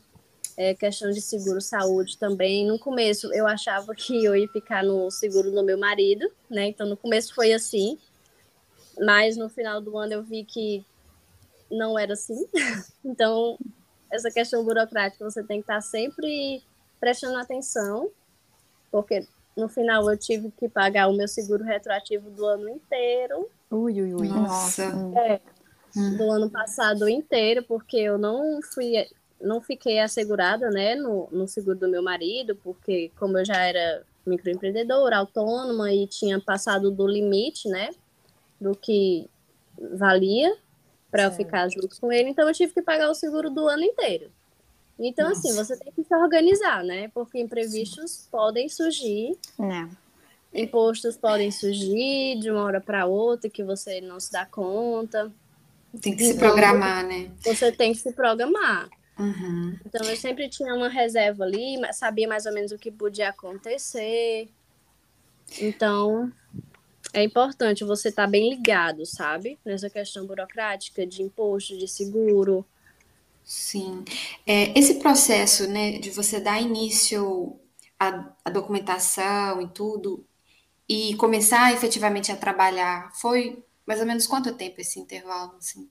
é, 0.57 0.75
questão 0.75 1.11
de 1.11 1.21
seguro 1.21 1.61
saúde 1.61 2.19
também. 2.19 2.67
No 2.67 2.79
começo, 2.79 3.33
eu 3.33 3.47
achava 3.47 3.95
que 3.95 4.25
eu 4.25 4.37
ia 4.37 4.49
ficar 4.49 4.85
no 4.85 5.11
seguro 5.11 5.51
do 5.51 5.63
meu 5.63 5.79
marido, 5.79 6.31
né? 6.51 6.67
Então, 6.67 6.87
no 6.87 6.97
começo 6.97 7.35
foi 7.35 7.53
assim. 7.53 7.99
Mas 9.01 9.37
no 9.37 9.49
final 9.49 9.81
do 9.81 9.97
ano 9.97 10.15
eu 10.15 10.23
vi 10.23 10.45
que 10.45 10.85
não 11.71 11.99
era 11.99 12.13
assim. 12.13 12.47
Então, 13.05 13.59
essa 14.11 14.31
questão 14.31 14.65
burocrática 14.65 15.25
você 15.25 15.43
tem 15.43 15.59
que 15.59 15.65
estar 15.65 15.81
sempre 15.81 16.63
prestando 17.01 17.39
atenção, 17.39 18.11
porque 18.91 19.27
no 19.57 19.69
final 19.69 20.11
eu 20.11 20.17
tive 20.17 20.51
que 20.51 20.69
pagar 20.69 21.09
o 21.09 21.17
meu 21.17 21.27
seguro 21.27 21.65
retroativo 21.65 22.31
do 22.31 22.45
ano 22.47 22.69
inteiro. 22.69 23.49
Ui, 23.71 24.01
ui, 24.01 24.15
ui. 24.15 24.29
Nossa. 24.29 24.85
É, 25.17 25.41
do 26.17 26.31
ano 26.31 26.51
passado 26.51 27.09
inteiro, 27.09 27.63
porque 27.63 27.97
eu 27.97 28.19
não 28.19 28.61
fui 28.63 28.95
não 29.41 29.61
fiquei 29.61 30.01
assegurada, 30.01 30.69
né, 30.69 30.97
no, 30.97 31.29
no 31.31 31.47
seguro 31.47 31.79
do 31.79 31.89
meu 31.89 32.03
marido, 32.03 32.57
porque 32.57 33.13
como 33.17 33.39
eu 33.39 33.45
já 33.45 33.57
era 33.57 34.03
microempreendedora, 34.27 35.17
autônoma 35.17 35.93
e 35.93 36.07
tinha 36.07 36.41
passado 36.41 36.91
do 36.91 37.07
limite, 37.07 37.69
né, 37.69 37.91
do 38.61 38.75
que 38.75 39.31
valia, 39.97 40.57
para 41.11 41.25
eu 41.25 41.33
ficar 41.33 41.69
junto 41.69 41.99
com 42.01 42.13
ele, 42.13 42.31
então 42.31 42.47
eu 42.47 42.55
tive 42.55 42.75
que 42.75 42.83
pagar 42.83 43.11
o 43.11 43.15
seguro 43.15 43.51
do 43.51 43.67
ano 43.67 43.83
inteiro. 43.83 44.31
Então, 44.99 45.29
assim, 45.29 45.49
Nossa. 45.49 45.63
assim, 45.63 45.75
você 45.75 45.85
tem 45.85 45.93
que 45.93 46.05
se 46.05 46.15
organizar, 46.15 46.83
né? 46.83 47.09
Porque 47.15 47.39
imprevistos 47.39 48.11
Sim. 48.11 48.29
podem 48.31 48.69
surgir. 48.69 49.39
Né? 49.59 49.89
Impostos 50.53 51.17
podem 51.17 51.51
surgir 51.51 52.39
de 52.41 52.51
uma 52.51 52.65
hora 52.65 52.81
para 52.81 53.07
outra 53.07 53.49
que 53.49 53.63
você 53.63 54.01
não 54.01 54.19
se 54.19 54.33
dá 54.33 54.45
conta. 54.45 55.33
Tem 56.01 56.17
que 56.17 56.25
então, 56.25 56.35
se 56.35 56.39
programar, 56.39 57.07
né? 57.07 57.31
Você 57.45 57.71
tem 57.71 57.93
que 57.93 58.01
se 58.01 58.13
programar. 58.13 58.89
Uhum. 59.19 59.79
Então, 59.87 60.07
eu 60.07 60.17
sempre 60.17 60.49
tinha 60.49 60.75
uma 60.75 60.89
reserva 60.89 61.45
ali, 61.45 61.77
sabia 61.93 62.27
mais 62.27 62.45
ou 62.45 62.53
menos 62.53 62.73
o 62.73 62.79
que 62.79 62.91
podia 62.91 63.29
acontecer. 63.29 64.49
Então, 65.61 66.33
é 67.13 67.23
importante 67.23 67.85
você 67.85 68.09
estar 68.09 68.25
tá 68.25 68.31
bem 68.31 68.51
ligado, 68.51 69.05
sabe? 69.07 69.59
Nessa 69.65 69.89
questão 69.89 70.27
burocrática 70.27 71.07
de 71.07 71.23
imposto, 71.23 71.77
de 71.77 71.89
seguro. 71.89 72.65
Sim. 73.45 74.05
É, 74.47 74.79
esse 74.79 74.95
processo, 74.97 75.67
né, 75.67 75.99
de 75.99 76.11
você 76.11 76.39
dar 76.39 76.61
início 76.61 77.59
à, 77.99 78.31
à 78.45 78.51
documentação 78.51 79.63
e 79.63 79.69
tudo, 79.69 80.25
e 80.89 81.15
começar 81.17 81.73
efetivamente 81.73 82.31
a 82.31 82.37
trabalhar, 82.37 83.11
foi 83.15 83.63
mais 83.87 84.01
ou 84.01 84.07
menos 84.07 84.27
quanto 84.27 84.55
tempo 84.55 84.81
esse 84.81 85.01
intervalo, 85.01 85.55
assim? 85.57 85.89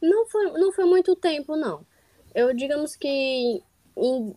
Não 0.00 0.26
foi, 0.26 0.50
não 0.52 0.72
foi 0.72 0.84
muito 0.86 1.14
tempo, 1.14 1.56
não. 1.56 1.86
Eu, 2.34 2.54
digamos 2.54 2.96
que 2.96 3.62
em 3.96 4.34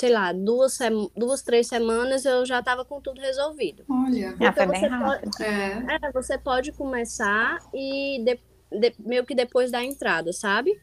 sei 0.00 0.08
lá, 0.08 0.32
duas, 0.32 0.78
duas 1.14 1.42
três 1.42 1.66
semanas 1.66 2.24
eu 2.24 2.46
já 2.46 2.60
estava 2.60 2.86
com 2.86 3.02
tudo 3.02 3.20
resolvido. 3.20 3.84
Olha, 3.86 4.34
então, 4.34 4.52
foi 4.54 4.66
bem 4.66 4.86
rápido. 4.86 5.30
Pode, 5.30 5.42
é. 5.44 5.86
é. 6.02 6.12
você 6.12 6.38
pode 6.38 6.72
começar 6.72 7.58
e 7.74 8.24
de, 8.24 8.40
de, 8.78 8.94
meio 8.98 9.26
que 9.26 9.34
depois 9.34 9.70
da 9.70 9.84
entrada, 9.84 10.32
sabe? 10.32 10.80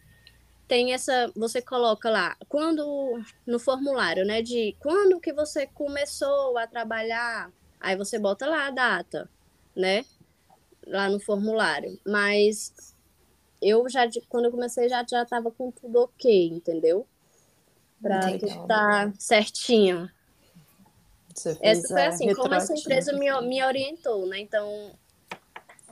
Tem 0.67 0.93
essa, 0.93 1.31
você 1.35 1.63
coloca 1.63 2.11
lá, 2.11 2.37
quando, 2.47 3.19
no 3.43 3.57
formulário, 3.57 4.23
né, 4.23 4.43
de 4.43 4.75
quando 4.79 5.19
que 5.19 5.33
você 5.33 5.65
começou 5.65 6.55
a 6.55 6.67
trabalhar, 6.67 7.51
aí 7.79 7.95
você 7.95 8.19
bota 8.19 8.45
lá 8.45 8.67
a 8.67 8.71
data, 8.71 9.27
né, 9.75 10.05
lá 10.85 11.09
no 11.09 11.19
formulário. 11.19 11.99
Mas 12.05 12.95
eu 13.59 13.89
já, 13.89 14.07
quando 14.29 14.45
eu 14.45 14.51
comecei, 14.51 14.87
já 14.87 15.03
já 15.09 15.23
estava 15.23 15.49
com 15.49 15.71
tudo 15.71 16.03
ok, 16.03 16.49
entendeu? 16.49 17.07
Para 18.01 18.35
estar 18.35 19.13
certinho. 19.17 20.09
Essa 21.61 21.87
foi 21.87 22.03
assim, 22.03 22.33
como 22.33 22.53
essa 22.53 22.73
empresa 22.73 23.13
me, 23.13 23.29
me 23.41 23.63
orientou, 23.63 24.25
né? 24.25 24.39
Então, 24.39 24.91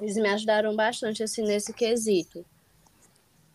eles 0.01 0.15
me 0.15 0.27
ajudaram 0.27 0.75
bastante 0.75 1.21
assim 1.21 1.43
nesse 1.43 1.71
quesito. 1.73 2.43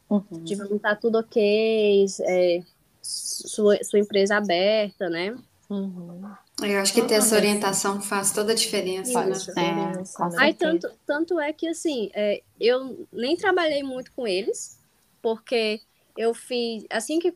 Uhum. 0.09 0.45
De 0.45 0.55
vamos 0.55 0.75
estar 0.75 0.97
tudo 0.97 1.19
ok, 1.19 2.07
é, 2.23 2.63
sua, 3.03 3.83
sua 3.83 3.99
empresa 3.99 4.37
aberta, 4.37 5.09
né? 5.09 5.37
Uhum. 5.69 6.23
Eu 6.63 6.81
acho 6.81 6.93
que 6.93 7.03
ter 7.03 7.15
essa 7.15 7.37
orientação 7.37 8.03
faz 8.03 8.33
toda 8.33 8.53
a 8.53 8.55
diferença, 8.55 9.13
faz 9.13 9.47
né? 9.49 9.93
É, 9.97 10.43
Aí, 10.43 10.53
tanto, 10.53 10.91
tanto 11.07 11.41
é 11.41 11.53
que, 11.53 11.69
assim, 11.69 12.11
é, 12.13 12.43
eu 12.61 13.07
nem 13.13 13.37
trabalhei 13.37 13.83
muito 13.83 14.13
com 14.13 14.27
eles, 14.27 14.79
porque 15.23 15.81
eu 16.17 16.35
fiz, 16.35 16.85
assim 16.91 17.19
que 17.19 17.33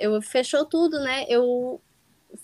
eu 0.00 0.20
fechou 0.20 0.64
tudo, 0.64 0.98
né? 1.00 1.24
Eu 1.28 1.80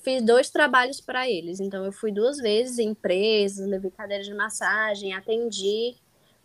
fiz 0.03 0.23
dois 0.23 0.51
trabalhos 0.51 1.01
para 1.01 1.29
eles. 1.29 1.61
Então 1.61 1.85
eu 1.85 1.93
fui 1.93 2.13
duas 2.13 2.39
vezes 2.39 2.79
em 2.79 2.91
empresas, 2.91 3.67
levei 3.67 3.91
cadeira 3.91 4.23
de 4.23 4.35
massagem, 4.35 5.15
atendi, 5.15 5.97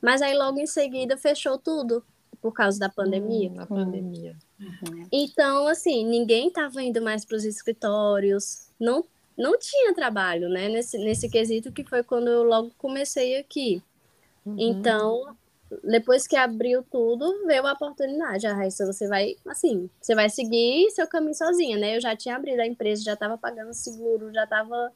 mas 0.01 0.21
aí 0.21 0.35
logo 0.35 0.59
em 0.59 0.67
seguida 0.67 1.17
fechou 1.17 1.57
tudo 1.57 2.03
por 2.41 2.53
causa 2.53 2.79
da 2.79 2.89
pandemia. 2.89 3.51
Hum, 3.51 3.65
pandemia. 3.67 4.35
Uhum. 4.59 5.07
Então, 5.11 5.67
assim, 5.67 6.05
ninguém 6.05 6.47
estava 6.47 6.81
indo 6.81 7.01
mais 7.01 7.23
para 7.23 7.37
os 7.37 7.45
escritórios, 7.45 8.67
não 8.79 9.05
não 9.37 9.57
tinha 9.57 9.95
trabalho, 9.95 10.49
né, 10.49 10.67
nesse, 10.67 10.97
nesse 10.99 11.27
quesito 11.27 11.71
que 11.71 11.83
foi 11.83 12.03
quando 12.03 12.27
eu 12.27 12.43
logo 12.43 12.71
comecei 12.77 13.37
aqui. 13.37 13.81
Uhum. 14.45 14.55
Então, 14.59 15.35
depois 15.83 16.27
que 16.27 16.35
abriu 16.35 16.83
tudo, 16.83 17.45
veio 17.45 17.65
a 17.65 17.73
oportunidade. 17.73 18.47
A 18.47 18.53
Raíssa, 18.53 18.85
você 18.85 19.07
vai, 19.07 19.35
assim, 19.47 19.89
você 19.99 20.13
vai 20.13 20.29
seguir 20.29 20.89
seu 20.91 21.07
caminho 21.07 21.35
sozinha, 21.35 21.77
né? 21.77 21.97
Eu 21.97 22.01
já 22.01 22.15
tinha 22.15 22.35
abrido 22.35 22.61
a 22.61 22.67
empresa, 22.67 23.03
já 23.03 23.13
estava 23.13 23.37
pagando 23.37 23.73
seguro, 23.73 24.33
já 24.33 24.43
estava. 24.43 24.91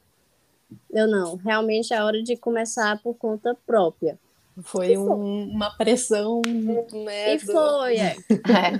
Eu 0.90 1.06
não, 1.06 1.36
realmente 1.36 1.94
é 1.94 2.02
hora 2.02 2.22
de 2.22 2.36
começar 2.36 3.00
por 3.02 3.14
conta 3.14 3.56
própria. 3.66 4.18
Foi, 4.62 4.96
um, 4.96 5.50
uma 5.50 5.70
pressão, 5.76 6.40
né? 6.46 7.34
E 7.34 7.38
foi, 7.38 7.96
é. 7.98 8.16
é. 8.32 8.72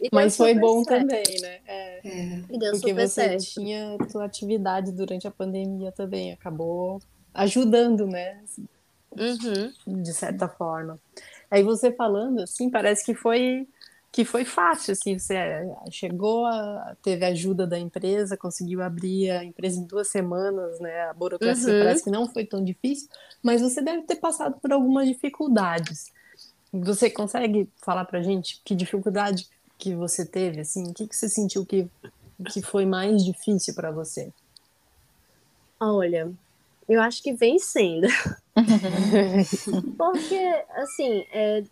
E 0.00 0.08
Mas 0.12 0.36
foi 0.36 0.54
bom 0.54 0.84
certo. 0.84 1.08
também, 1.08 1.40
né? 1.40 1.58
É. 1.66 2.08
É. 2.08 2.42
E 2.50 2.58
deu 2.58 2.72
Porque 2.72 2.90
super 2.90 3.08
você 3.08 3.08
certo. 3.08 3.42
tinha 3.42 3.96
sua 4.10 4.24
atividade 4.24 4.92
durante 4.92 5.26
a 5.26 5.30
pandemia 5.30 5.90
também, 5.90 6.32
acabou 6.32 7.00
ajudando, 7.34 8.06
né? 8.06 8.40
Uhum. 9.16 10.02
De 10.02 10.12
certa 10.12 10.48
forma. 10.48 10.98
Aí 11.50 11.62
você 11.62 11.90
falando 11.92 12.42
assim, 12.42 12.70
parece 12.70 13.04
que 13.04 13.14
foi 13.14 13.66
que 14.10 14.24
foi 14.24 14.44
fácil, 14.44 14.92
assim, 14.92 15.18
você 15.18 15.36
chegou, 15.90 16.46
a, 16.46 16.96
teve 17.02 17.24
ajuda 17.26 17.66
da 17.66 17.78
empresa, 17.78 18.38
conseguiu 18.38 18.82
abrir 18.82 19.30
a 19.30 19.44
empresa 19.44 19.78
em 19.78 19.84
duas 19.84 20.08
semanas, 20.08 20.80
né? 20.80 21.02
A 21.02 21.14
burocracia 21.14 21.72
uhum. 21.72 21.80
parece 21.80 22.04
que 22.04 22.10
não 22.10 22.26
foi 22.26 22.46
tão 22.46 22.64
difícil, 22.64 23.08
mas 23.42 23.60
você 23.60 23.82
deve 23.82 24.02
ter 24.02 24.16
passado 24.16 24.58
por 24.60 24.72
algumas 24.72 25.06
dificuldades. 25.06 26.10
Você 26.72 27.10
consegue 27.10 27.68
falar 27.82 28.06
pra 28.06 28.22
gente 28.22 28.60
que 28.64 28.74
dificuldade 28.74 29.46
que 29.78 29.94
você 29.94 30.24
teve, 30.24 30.60
assim? 30.60 30.88
O 30.88 30.94
que, 30.94 31.06
que 31.06 31.14
você 31.14 31.28
sentiu 31.28 31.64
que, 31.64 31.88
que 32.50 32.62
foi 32.62 32.86
mais 32.86 33.24
difícil 33.24 33.74
para 33.74 33.90
você? 33.90 34.32
Olha, 35.78 36.32
eu 36.88 37.00
acho 37.00 37.22
que 37.22 37.32
vem 37.32 37.58
sendo. 37.58 38.08
Porque, 39.96 40.64
assim, 40.76 41.26
é, 41.32 41.62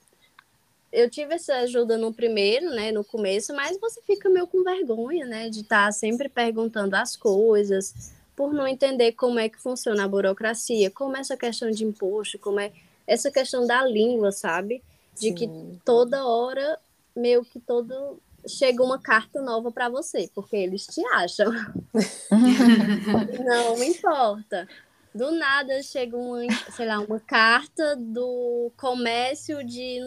eu 0.92 1.08
tive 1.08 1.34
essa 1.34 1.54
ajuda 1.56 1.96
no 1.96 2.12
primeiro, 2.12 2.70
né, 2.70 2.92
no 2.92 3.04
começo, 3.04 3.54
mas 3.54 3.78
você 3.80 4.00
fica 4.02 4.28
meio 4.28 4.46
com 4.46 4.62
vergonha, 4.62 5.26
né, 5.26 5.48
de 5.48 5.60
estar 5.60 5.86
tá 5.86 5.92
sempre 5.92 6.28
perguntando 6.28 6.94
as 6.94 7.16
coisas, 7.16 8.12
por 8.36 8.52
não 8.52 8.68
entender 8.68 9.12
como 9.12 9.38
é 9.38 9.48
que 9.48 9.60
funciona 9.60 10.04
a 10.04 10.08
burocracia, 10.08 10.90
como 10.90 11.16
é 11.16 11.20
essa 11.20 11.36
questão 11.36 11.70
de 11.70 11.84
imposto, 11.84 12.38
como 12.38 12.60
é 12.60 12.70
essa 13.06 13.30
questão 13.30 13.66
da 13.66 13.84
língua, 13.84 14.30
sabe? 14.32 14.82
De 15.14 15.28
Sim. 15.28 15.34
que 15.34 15.50
toda 15.84 16.26
hora, 16.26 16.78
meio 17.14 17.42
que 17.44 17.58
todo 17.58 18.18
chega 18.46 18.82
uma 18.82 18.98
carta 18.98 19.40
nova 19.40 19.72
para 19.72 19.88
você, 19.88 20.30
porque 20.34 20.56
eles 20.56 20.86
te 20.86 21.04
acham. 21.06 21.50
não 23.44 23.82
importa. 23.82 24.68
Do 25.16 25.32
nada 25.32 25.82
chega 25.82 26.14
uma, 26.14 26.42
sei 26.70 26.86
lá, 26.86 27.00
uma 27.00 27.18
carta 27.18 27.96
do 27.96 28.70
comércio 28.76 29.64
de 29.64 29.98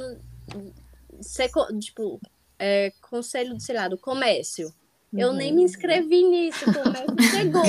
ser, 1.20 1.50
tipo, 1.80 2.22
é, 2.60 2.94
conselho, 3.10 3.60
sei 3.60 3.75
lá, 3.75 3.88
do 3.88 3.98
comércio. 3.98 4.72
Eu 5.12 5.34
nem 5.34 5.51
me 5.51 5.62
uhum. 5.62 5.66
inscrevi 5.66 6.24
nisso, 6.24 6.63
como 6.66 6.96
é 6.96 7.06
que 7.08 7.24
chegou? 7.24 7.63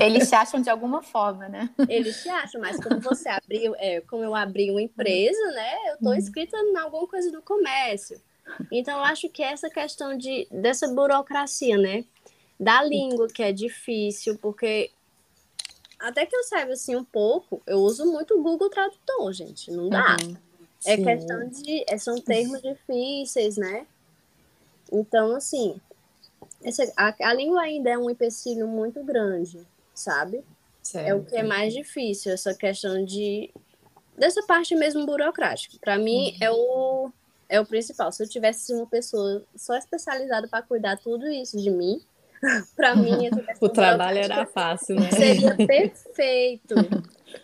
Eles 0.00 0.28
te 0.28 0.36
acham 0.36 0.60
de 0.60 0.70
alguma 0.70 1.02
forma, 1.02 1.48
né? 1.48 1.68
Eles 1.88 2.22
te 2.22 2.28
acham, 2.28 2.60
mas 2.60 2.80
como 2.80 3.00
você 3.00 3.28
abriu, 3.28 3.74
é, 3.76 4.00
como 4.02 4.22
eu 4.22 4.32
abri 4.32 4.70
uma 4.70 4.80
empresa, 4.80 5.44
né? 5.50 5.74
Eu 5.88 5.94
estou 5.94 6.12
uhum. 6.12 6.16
inscrita 6.16 6.56
em 6.56 6.76
alguma 6.76 7.08
coisa 7.08 7.32
do 7.32 7.42
comércio. 7.42 8.22
Então, 8.70 8.98
eu 8.98 9.04
acho 9.04 9.28
que 9.28 9.42
essa 9.42 9.68
questão 9.68 10.16
de, 10.16 10.46
dessa 10.52 10.86
burocracia, 10.86 11.76
né? 11.76 12.04
Da 12.58 12.84
língua, 12.84 13.26
que 13.26 13.42
é 13.42 13.52
difícil, 13.52 14.38
porque 14.38 14.92
até 15.98 16.24
que 16.24 16.36
eu 16.36 16.44
saiba 16.44 16.72
assim 16.72 16.94
um 16.94 17.04
pouco, 17.04 17.60
eu 17.66 17.78
uso 17.78 18.06
muito 18.06 18.38
o 18.38 18.42
Google 18.42 18.70
Tradutor, 18.70 19.32
gente. 19.32 19.70
Não 19.70 19.88
dá. 19.88 20.16
Uhum. 20.22 20.36
É 20.86 20.96
Sim. 20.96 21.04
questão 21.04 21.48
de. 21.48 21.84
É, 21.88 21.98
são 21.98 22.20
termos 22.20 22.62
difíceis, 22.62 23.56
né? 23.56 23.86
Então, 24.92 25.34
assim, 25.34 25.80
essa, 26.62 26.90
a, 26.96 27.14
a 27.20 27.34
língua 27.34 27.62
ainda 27.62 27.90
é 27.90 27.98
um 27.98 28.08
empecilho 28.08 28.66
muito 28.66 29.02
grande, 29.02 29.66
sabe? 29.92 30.44
Certo. 30.82 31.06
É 31.06 31.14
o 31.14 31.24
que 31.24 31.36
é 31.36 31.42
mais 31.42 31.74
difícil, 31.74 32.32
essa 32.32 32.54
questão 32.54 33.04
de. 33.04 33.50
dessa 34.16 34.42
parte 34.44 34.74
mesmo 34.76 35.04
burocrática. 35.04 35.76
Para 35.80 35.98
mim, 35.98 36.30
uhum. 36.30 36.38
é 36.40 36.50
o, 36.50 37.12
é 37.48 37.60
o 37.60 37.66
principal. 37.66 38.12
Se 38.12 38.22
eu 38.22 38.28
tivesse 38.28 38.72
uma 38.72 38.86
pessoa 38.86 39.44
só 39.56 39.76
especializada 39.76 40.46
para 40.46 40.62
cuidar 40.62 40.96
tudo 40.96 41.26
isso 41.28 41.60
de 41.60 41.70
mim, 41.70 42.00
para 42.76 42.94
mim 42.96 43.30
o 43.60 43.68
trabalho 43.68 44.18
era 44.18 44.46
fácil, 44.46 44.96
né? 44.96 45.10
Seria 45.10 45.54
perfeito. 45.66 46.74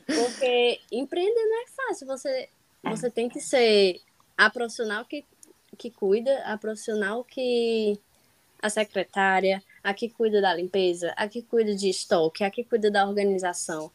Porque 0.07 0.81
empreender 0.91 1.45
não 1.45 1.63
é 1.63 1.67
fácil. 1.69 2.07
Você 2.07 2.49
você 2.83 3.11
tem 3.11 3.29
que 3.29 3.41
ser 3.41 4.01
a 4.37 4.51
profissional 4.51 5.05
que, 5.07 5.25
que 5.79 5.91
cuida, 5.91 6.43
a 6.45 6.59
profissional 6.59 7.25
que. 7.25 7.99
a 8.61 8.69
secretária, 8.69 9.63
a 9.83 9.95
que 9.95 10.11
cuida 10.11 10.41
da 10.41 10.55
limpeza, 10.55 11.13
a 11.17 11.29
que 11.29 11.43
cuida 11.43 11.75
de 11.75 11.89
estoque, 11.89 12.45
a 12.45 12.51
que 12.51 12.65
cuida 12.65 12.91
da 12.91 13.07
organização. 13.07 13.91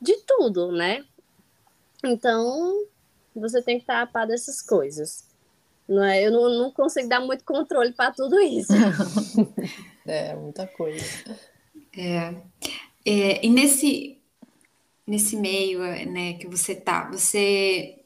De 0.00 0.16
tudo, 0.26 0.72
né? 0.72 1.04
Então, 2.04 2.86
você 3.34 3.62
tem 3.62 3.76
que 3.76 3.84
estar 3.84 4.02
a 4.02 4.06
par 4.06 4.26
dessas 4.26 4.60
coisas. 4.60 5.31
Não 5.92 6.02
é? 6.02 6.26
Eu 6.26 6.30
não, 6.30 6.48
não 6.48 6.70
consigo 6.70 7.06
dar 7.06 7.20
muito 7.20 7.44
controle 7.44 7.92
para 7.92 8.12
tudo 8.12 8.40
isso. 8.40 8.72
é, 10.06 10.34
muita 10.34 10.66
coisa. 10.66 11.04
É, 11.94 12.34
é, 13.04 13.44
e 13.44 13.50
nesse, 13.50 14.18
nesse 15.06 15.36
meio 15.36 15.80
né, 16.10 16.32
que 16.34 16.46
você 16.46 16.74
tá, 16.74 17.10
você 17.10 17.98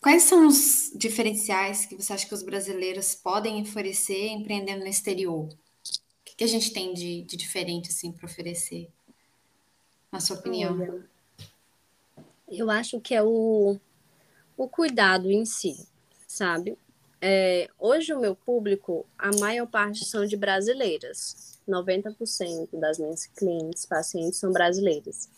Quais 0.00 0.22
são 0.22 0.46
os 0.46 0.92
diferenciais 0.94 1.84
que 1.84 1.96
você 1.96 2.12
acha 2.12 2.26
que 2.26 2.32
os 2.32 2.42
brasileiros 2.42 3.14
podem 3.14 3.60
oferecer 3.60 4.28
empreendendo 4.28 4.84
no 4.84 4.88
exterior? 4.88 5.48
O 5.48 5.56
que, 6.24 6.36
que 6.36 6.44
a 6.44 6.46
gente 6.46 6.72
tem 6.72 6.94
de, 6.94 7.22
de 7.22 7.36
diferente 7.36 7.88
assim 7.88 8.12
para 8.12 8.24
oferecer, 8.24 8.88
na 10.12 10.20
sua 10.20 10.36
opinião? 10.36 11.02
Eu 12.48 12.70
acho 12.70 13.00
que 13.00 13.16
é 13.16 13.22
o, 13.22 13.80
o 14.56 14.68
cuidado 14.68 15.30
em 15.30 15.44
si, 15.44 15.86
sabe? 16.26 16.78
É, 17.20 17.68
hoje 17.78 18.12
o 18.12 18.20
meu 18.20 18.34
público, 18.36 19.06
a 19.18 19.30
maior 19.38 19.66
parte 19.66 20.04
são 20.04 20.24
de 20.26 20.36
brasileiras. 20.36 21.56
90% 21.68 22.68
das 22.74 22.98
minhas 22.98 23.26
clientes, 23.26 23.84
pacientes 23.84 24.38
são 24.38 24.52
brasileiras. 24.52 25.28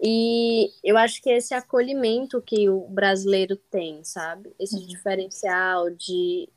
E 0.00 0.72
eu 0.82 0.96
acho 0.96 1.22
que 1.22 1.30
esse 1.30 1.54
acolhimento 1.54 2.40
que 2.40 2.68
o 2.68 2.80
brasileiro 2.88 3.56
tem, 3.56 4.02
sabe? 4.02 4.52
Esse 4.58 4.76
uhum. 4.76 4.86
diferencial 4.86 5.90
de 5.90 6.48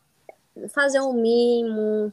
fazer 0.70 1.00
um 1.02 1.14
mimo, 1.14 2.12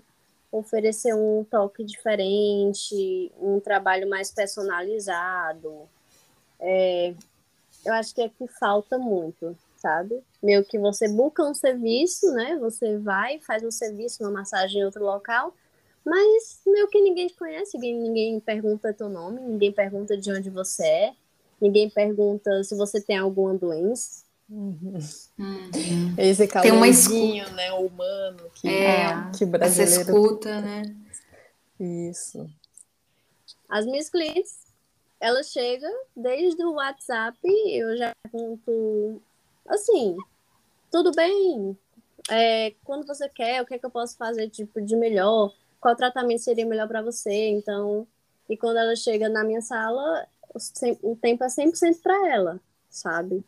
oferecer 0.52 1.14
um 1.14 1.44
toque 1.44 1.82
diferente, 1.82 3.32
um 3.40 3.58
trabalho 3.58 4.08
mais 4.08 4.30
personalizado. 4.30 5.88
É, 6.60 7.14
eu 7.84 7.92
acho 7.94 8.14
que 8.14 8.22
é 8.22 8.28
que 8.28 8.46
falta 8.46 8.98
muito, 8.98 9.56
sabe? 9.76 10.22
Meio 10.42 10.64
que 10.64 10.78
você 10.78 11.08
busca 11.08 11.42
um 11.42 11.54
serviço, 11.54 12.32
né? 12.32 12.56
Você 12.58 12.98
vai, 12.98 13.40
faz 13.40 13.62
um 13.62 13.70
serviço, 13.70 14.22
uma 14.22 14.30
massagem 14.30 14.80
em 14.80 14.84
outro 14.84 15.04
local, 15.04 15.54
mas 16.04 16.60
meio 16.66 16.88
que 16.88 17.00
ninguém 17.00 17.26
te 17.26 17.34
conhece, 17.34 17.76
ninguém, 17.76 18.00
ninguém 18.00 18.40
pergunta 18.40 18.92
teu 18.92 19.08
nome, 19.08 19.40
ninguém 19.40 19.72
pergunta 19.72 20.16
de 20.16 20.30
onde 20.32 20.50
você 20.50 20.84
é, 20.84 21.12
ninguém 21.60 21.88
pergunta 21.88 22.62
se 22.62 22.76
você 22.76 23.00
tem 23.00 23.16
alguma 23.16 23.54
doença. 23.54 24.24
Uhum. 24.48 24.98
Uhum. 25.38 26.14
Esse 26.18 26.46
tem 26.46 26.70
uma 26.70 26.86
escuta, 26.86 27.50
né, 27.52 27.72
humano 27.72 28.50
que, 28.54 28.68
é, 28.68 29.30
que 29.36 29.46
brasileiro 29.46 29.92
essa 29.92 30.02
escuta, 30.02 30.60
né? 30.60 30.82
Isso. 31.80 32.46
As 33.68 33.86
minhas 33.86 34.10
clientes, 34.10 34.63
elas 35.20 35.48
chegam 35.50 35.92
desde 36.16 36.62
o 36.64 36.72
WhatsApp, 36.72 37.38
eu 37.44 37.96
já 37.96 38.12
pergunto 38.22 39.22
assim, 39.66 40.16
tudo 40.90 41.10
bem? 41.12 41.76
É, 42.30 42.74
quando 42.84 43.06
você 43.06 43.28
quer, 43.28 43.62
o 43.62 43.66
que 43.66 43.74
é 43.74 43.78
que 43.78 43.86
eu 43.86 43.90
posso 43.90 44.16
fazer 44.16 44.48
tipo 44.48 44.80
de 44.80 44.96
melhor? 44.96 45.52
qual 45.84 45.94
tratamento 45.94 46.40
seria 46.40 46.64
melhor 46.64 46.88
para 46.88 47.02
você. 47.02 47.50
Então, 47.50 48.06
e 48.48 48.56
quando 48.56 48.78
ela 48.78 48.96
chega 48.96 49.28
na 49.28 49.44
minha 49.44 49.60
sala, 49.60 50.26
o 51.02 51.14
tempo 51.14 51.44
é 51.44 51.46
100% 51.46 52.00
para 52.02 52.32
ela, 52.32 52.60
sabe? 52.88 53.44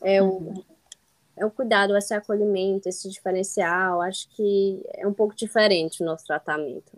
É 0.00 0.22
o, 0.22 0.38
uhum. 0.38 0.64
é 1.36 1.44
o 1.44 1.50
cuidado, 1.50 1.94
esse 1.94 2.14
acolhimento, 2.14 2.88
esse 2.88 3.10
diferencial. 3.10 4.00
Acho 4.00 4.30
que 4.30 4.82
é 4.94 5.06
um 5.06 5.12
pouco 5.12 5.36
diferente 5.36 6.02
o 6.02 6.06
nosso 6.06 6.24
tratamento. 6.24 6.92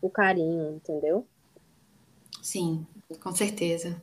O 0.00 0.08
carinho, 0.08 0.76
entendeu? 0.76 1.26
Sim, 2.42 2.86
com 3.18 3.32
certeza. 3.32 4.00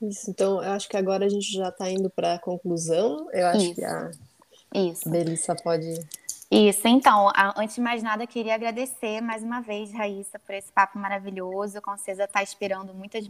Isso, 0.00 0.30
então 0.30 0.62
eu 0.62 0.70
acho 0.70 0.88
que 0.88 0.96
agora 0.96 1.26
a 1.26 1.28
gente 1.28 1.52
já 1.52 1.68
está 1.68 1.90
indo 1.90 2.08
para 2.08 2.34
a 2.34 2.38
conclusão. 2.38 3.28
Eu 3.32 3.46
acho 3.48 3.64
Isso. 3.64 3.74
que 3.74 3.84
a 3.84 4.10
Isso. 4.74 5.08
Melissa 5.08 5.56
pode 5.56 6.06
isso, 6.50 6.88
então, 6.88 7.30
antes 7.58 7.74
de 7.74 7.80
mais 7.82 8.02
nada, 8.02 8.26
queria 8.26 8.54
agradecer 8.54 9.20
mais 9.20 9.42
uma 9.42 9.60
vez, 9.60 9.92
Raíssa, 9.92 10.38
por 10.38 10.54
esse 10.54 10.72
papo 10.72 10.98
maravilhoso. 10.98 11.80
Com 11.82 11.94
certeza 11.98 12.24
está 12.24 12.42
esperando 12.42 12.94
muitas, 12.94 13.28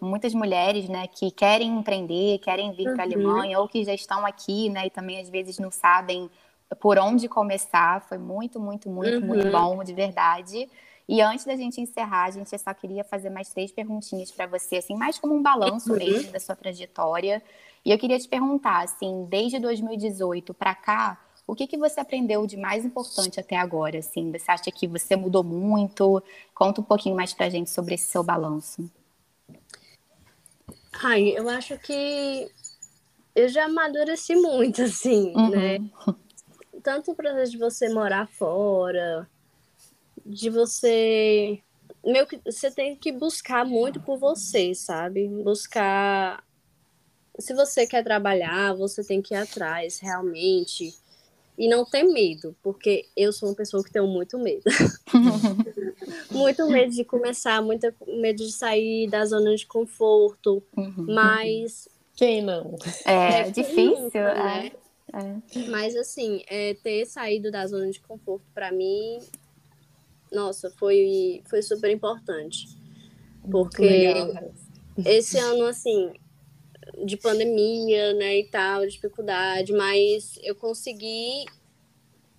muitas 0.00 0.32
mulheres, 0.32 0.88
né, 0.88 1.06
que 1.06 1.30
querem 1.30 1.68
empreender, 1.68 2.38
querem 2.38 2.72
vir 2.72 2.88
uhum. 2.88 2.94
para 2.94 3.02
a 3.02 3.06
Alemanha, 3.06 3.60
ou 3.60 3.68
que 3.68 3.84
já 3.84 3.92
estão 3.92 4.24
aqui, 4.24 4.70
né, 4.70 4.86
e 4.86 4.90
também 4.90 5.20
às 5.20 5.28
vezes 5.28 5.58
não 5.58 5.70
sabem 5.70 6.30
por 6.80 6.98
onde 6.98 7.28
começar. 7.28 8.00
Foi 8.08 8.16
muito, 8.16 8.58
muito, 8.58 8.88
muito, 8.88 9.20
uhum. 9.20 9.26
muito 9.26 9.50
bom, 9.50 9.84
de 9.84 9.92
verdade. 9.92 10.66
E 11.10 11.20
antes 11.20 11.44
da 11.44 11.56
gente 11.56 11.80
encerrar, 11.80 12.26
a 12.26 12.30
gente 12.30 12.56
só 12.56 12.72
queria 12.72 13.02
fazer 13.02 13.30
mais 13.30 13.52
três 13.52 13.72
perguntinhas 13.72 14.30
para 14.30 14.46
você, 14.46 14.76
assim, 14.76 14.94
mais 14.94 15.18
como 15.18 15.34
um 15.34 15.42
balanço 15.42 15.90
uhum. 15.90 15.98
mesmo 15.98 16.30
da 16.30 16.38
sua 16.38 16.54
trajetória. 16.54 17.42
E 17.84 17.90
eu 17.90 17.98
queria 17.98 18.16
te 18.16 18.28
perguntar, 18.28 18.84
assim, 18.84 19.26
desde 19.28 19.58
2018 19.58 20.54
para 20.54 20.72
cá, 20.72 21.20
o 21.48 21.56
que, 21.56 21.66
que 21.66 21.76
você 21.76 21.98
aprendeu 21.98 22.46
de 22.46 22.56
mais 22.56 22.84
importante 22.84 23.40
até 23.40 23.56
agora? 23.56 23.98
Assim, 23.98 24.30
você 24.30 24.52
acha 24.52 24.70
que 24.70 24.86
você 24.86 25.16
mudou 25.16 25.42
muito? 25.42 26.22
Conta 26.54 26.80
um 26.80 26.84
pouquinho 26.84 27.16
mais 27.16 27.34
pra 27.34 27.50
gente 27.50 27.70
sobre 27.70 27.96
esse 27.96 28.06
seu 28.06 28.22
balanço. 28.22 28.88
Ai, 31.02 31.30
eu 31.36 31.48
acho 31.48 31.76
que 31.78 32.48
eu 33.34 33.48
já 33.48 33.64
amadureci 33.64 34.36
muito, 34.36 34.82
assim, 34.82 35.34
uhum. 35.34 35.50
né? 35.50 35.78
Tanto 36.84 37.10
o 37.10 37.16
processo 37.16 37.50
de 37.50 37.58
você 37.58 37.88
morar 37.88 38.28
fora, 38.28 39.28
de 40.24 40.50
você. 40.50 41.60
Meu, 42.04 42.26
você 42.44 42.70
tem 42.70 42.96
que 42.96 43.12
buscar 43.12 43.64
muito 43.64 44.00
por 44.00 44.18
você, 44.18 44.74
sabe? 44.74 45.28
Buscar. 45.28 46.44
Se 47.38 47.54
você 47.54 47.86
quer 47.86 48.04
trabalhar, 48.04 48.74
você 48.74 49.02
tem 49.02 49.22
que 49.22 49.34
ir 49.34 49.38
atrás, 49.38 49.98
realmente. 50.00 50.94
E 51.58 51.68
não 51.68 51.84
ter 51.84 52.04
medo, 52.04 52.56
porque 52.62 53.06
eu 53.14 53.32
sou 53.32 53.50
uma 53.50 53.54
pessoa 53.54 53.84
que 53.84 53.92
tenho 53.92 54.06
muito 54.06 54.38
medo. 54.38 54.64
muito 56.30 56.66
medo 56.68 56.92
de 56.92 57.04
começar, 57.04 57.60
muito 57.60 57.92
medo 58.06 58.38
de 58.46 58.52
sair 58.52 59.08
da 59.08 59.26
zona 59.26 59.54
de 59.54 59.66
conforto. 59.66 60.62
Uhum. 60.74 61.06
Mas 61.06 61.86
quem 62.20 62.42
não? 62.42 62.76
É, 63.06 63.40
é 63.40 63.50
difícil, 63.50 63.98
nunca, 63.98 64.34
né? 64.34 64.72
é. 65.14 65.58
é. 65.58 65.68
Mas 65.70 65.96
assim, 65.96 66.44
é, 66.46 66.74
ter 66.74 67.06
saído 67.06 67.50
da 67.50 67.66
zona 67.66 67.90
de 67.90 67.98
conforto 67.98 68.44
para 68.52 68.70
mim, 68.70 69.20
nossa, 70.32 70.70
foi, 70.70 71.42
foi 71.48 71.62
super 71.62 71.90
importante. 71.90 72.68
Porque 73.50 74.06
esse 75.04 75.38
ano, 75.38 75.64
assim, 75.66 76.12
de 77.04 77.16
pandemia, 77.16 78.12
né, 78.14 78.38
e 78.38 78.44
tal, 78.44 78.86
dificuldade, 78.86 79.72
mas 79.72 80.38
eu 80.42 80.54
consegui 80.54 81.44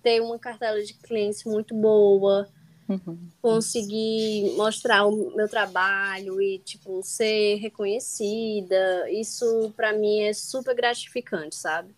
ter 0.02 0.20
uma 0.20 0.38
cartela 0.38 0.82
de 0.82 0.94
clientes 0.94 1.44
muito 1.44 1.74
boa, 1.74 2.48
Uhum. 2.92 3.18
Conseguir 3.40 4.54
mostrar 4.56 5.06
o 5.06 5.34
meu 5.34 5.48
trabalho 5.48 6.40
e, 6.40 6.58
tipo, 6.58 7.02
ser 7.02 7.56
reconhecida, 7.56 9.10
isso 9.10 9.72
para 9.74 9.92
mim 9.92 10.20
é 10.20 10.32
super 10.32 10.74
gratificante, 10.74 11.54
sabe? 11.54 11.94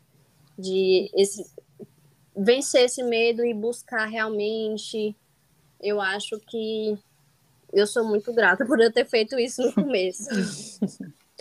De 0.57 1.11
esse, 1.15 1.45
vencer 2.37 2.85
esse 2.85 3.03
medo 3.03 3.45
e 3.45 3.53
buscar 3.53 4.07
realmente. 4.07 5.17
Eu 5.85 6.01
acho 6.01 6.41
que 6.41 6.99
eu 7.71 7.87
sou 7.87 8.05
muito 8.07 8.33
grata 8.33 8.65
por 8.65 8.81
eu 8.81 8.91
ter 8.91 9.05
feito 9.05 9.39
isso 9.39 9.61
no 9.63 9.73
começo. 9.75 10.29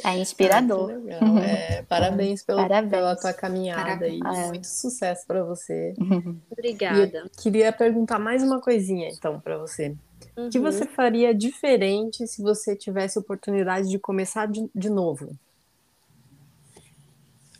É 0.03 0.17
inspirador. 0.19 0.91
Ah, 1.21 1.39
é, 1.39 1.81
parabéns, 1.83 2.43
pelo, 2.43 2.59
parabéns, 2.59 2.91
pela 2.91 3.15
tua 3.15 3.33
caminhada 3.33 3.83
parabéns. 3.83 4.19
e 4.21 4.39
é. 4.39 4.47
muito 4.47 4.67
sucesso 4.67 5.25
para 5.25 5.43
você. 5.43 5.93
Obrigada. 6.51 7.29
queria 7.41 7.71
perguntar 7.71 8.19
mais 8.19 8.43
uma 8.43 8.59
coisinha 8.59 9.09
então 9.09 9.39
para 9.39 9.57
você. 9.57 9.95
Uhum. 10.35 10.47
O 10.47 10.49
que 10.49 10.57
uhum. 10.57 10.65
você 10.65 10.85
faria 10.85 11.33
diferente 11.33 12.27
se 12.27 12.41
você 12.41 12.75
tivesse 12.75 13.17
oportunidade 13.17 13.87
de 13.89 13.97
começar 13.97 14.47
de, 14.47 14.69
de 14.75 14.89
novo? 14.89 15.37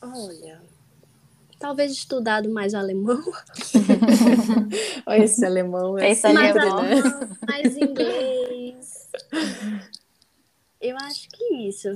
Olha, 0.02 0.62
talvez 1.64 1.94
estudado 1.94 2.50
mais 2.50 2.74
alemão. 2.74 3.24
Olha 5.08 5.24
esse 5.24 5.46
alemão, 5.46 5.98
é 5.98 6.12
esse 6.12 6.28
mais 6.34 6.58
alemão, 6.58 6.84
né? 6.84 7.02
mais 7.48 7.78
inglês. 7.78 9.10
Eu 10.82 10.98
acho 10.98 11.30
que 11.30 11.70
isso. 11.70 11.88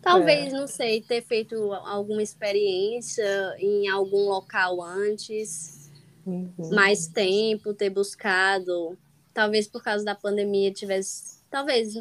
Talvez, 0.00 0.54
é. 0.54 0.56
não 0.56 0.68
sei, 0.68 1.02
ter 1.02 1.20
feito 1.22 1.56
alguma 1.72 2.22
experiência 2.22 3.56
em 3.58 3.88
algum 3.88 4.28
local 4.28 4.80
antes, 4.80 5.90
uhum. 6.24 6.70
mais 6.70 7.08
tempo, 7.08 7.74
ter 7.74 7.90
buscado. 7.90 8.96
Talvez 9.34 9.66
por 9.66 9.82
causa 9.82 10.04
da 10.04 10.14
pandemia 10.14 10.72
tivesse. 10.72 11.42
Talvez, 11.50 11.92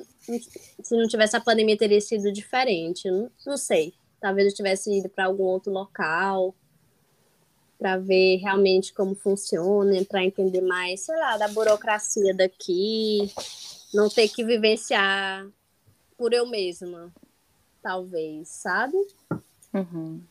se 0.84 0.96
não 0.96 1.08
tivesse 1.08 1.36
a 1.36 1.42
pandemia, 1.42 1.76
teria 1.76 2.00
sido 2.00 2.32
diferente. 2.32 3.10
Não, 3.10 3.32
não 3.44 3.58
sei. 3.58 3.96
Talvez 4.22 4.48
eu 4.48 4.54
tivesse 4.54 5.00
ido 5.00 5.10
para 5.10 5.26
algum 5.26 5.46
outro 5.46 5.74
local 5.74 6.54
para 7.78 7.98
ver 7.98 8.38
realmente 8.38 8.94
como 8.94 9.14
funciona, 9.16 10.04
para 10.06 10.24
entender 10.24 10.62
mais, 10.62 11.02
sei 11.02 11.16
lá, 11.18 11.38
da 11.38 11.48
burocracia 11.48 12.34
daqui, 12.34 13.32
não 13.94 14.10
ter 14.10 14.28
que 14.30 14.44
vivenciar 14.44 15.48
por 16.18 16.34
eu 16.34 16.46
mesma 16.48 17.14
talvez, 17.82 18.50
sabe? 18.50 18.98
Uhum. 19.74 20.22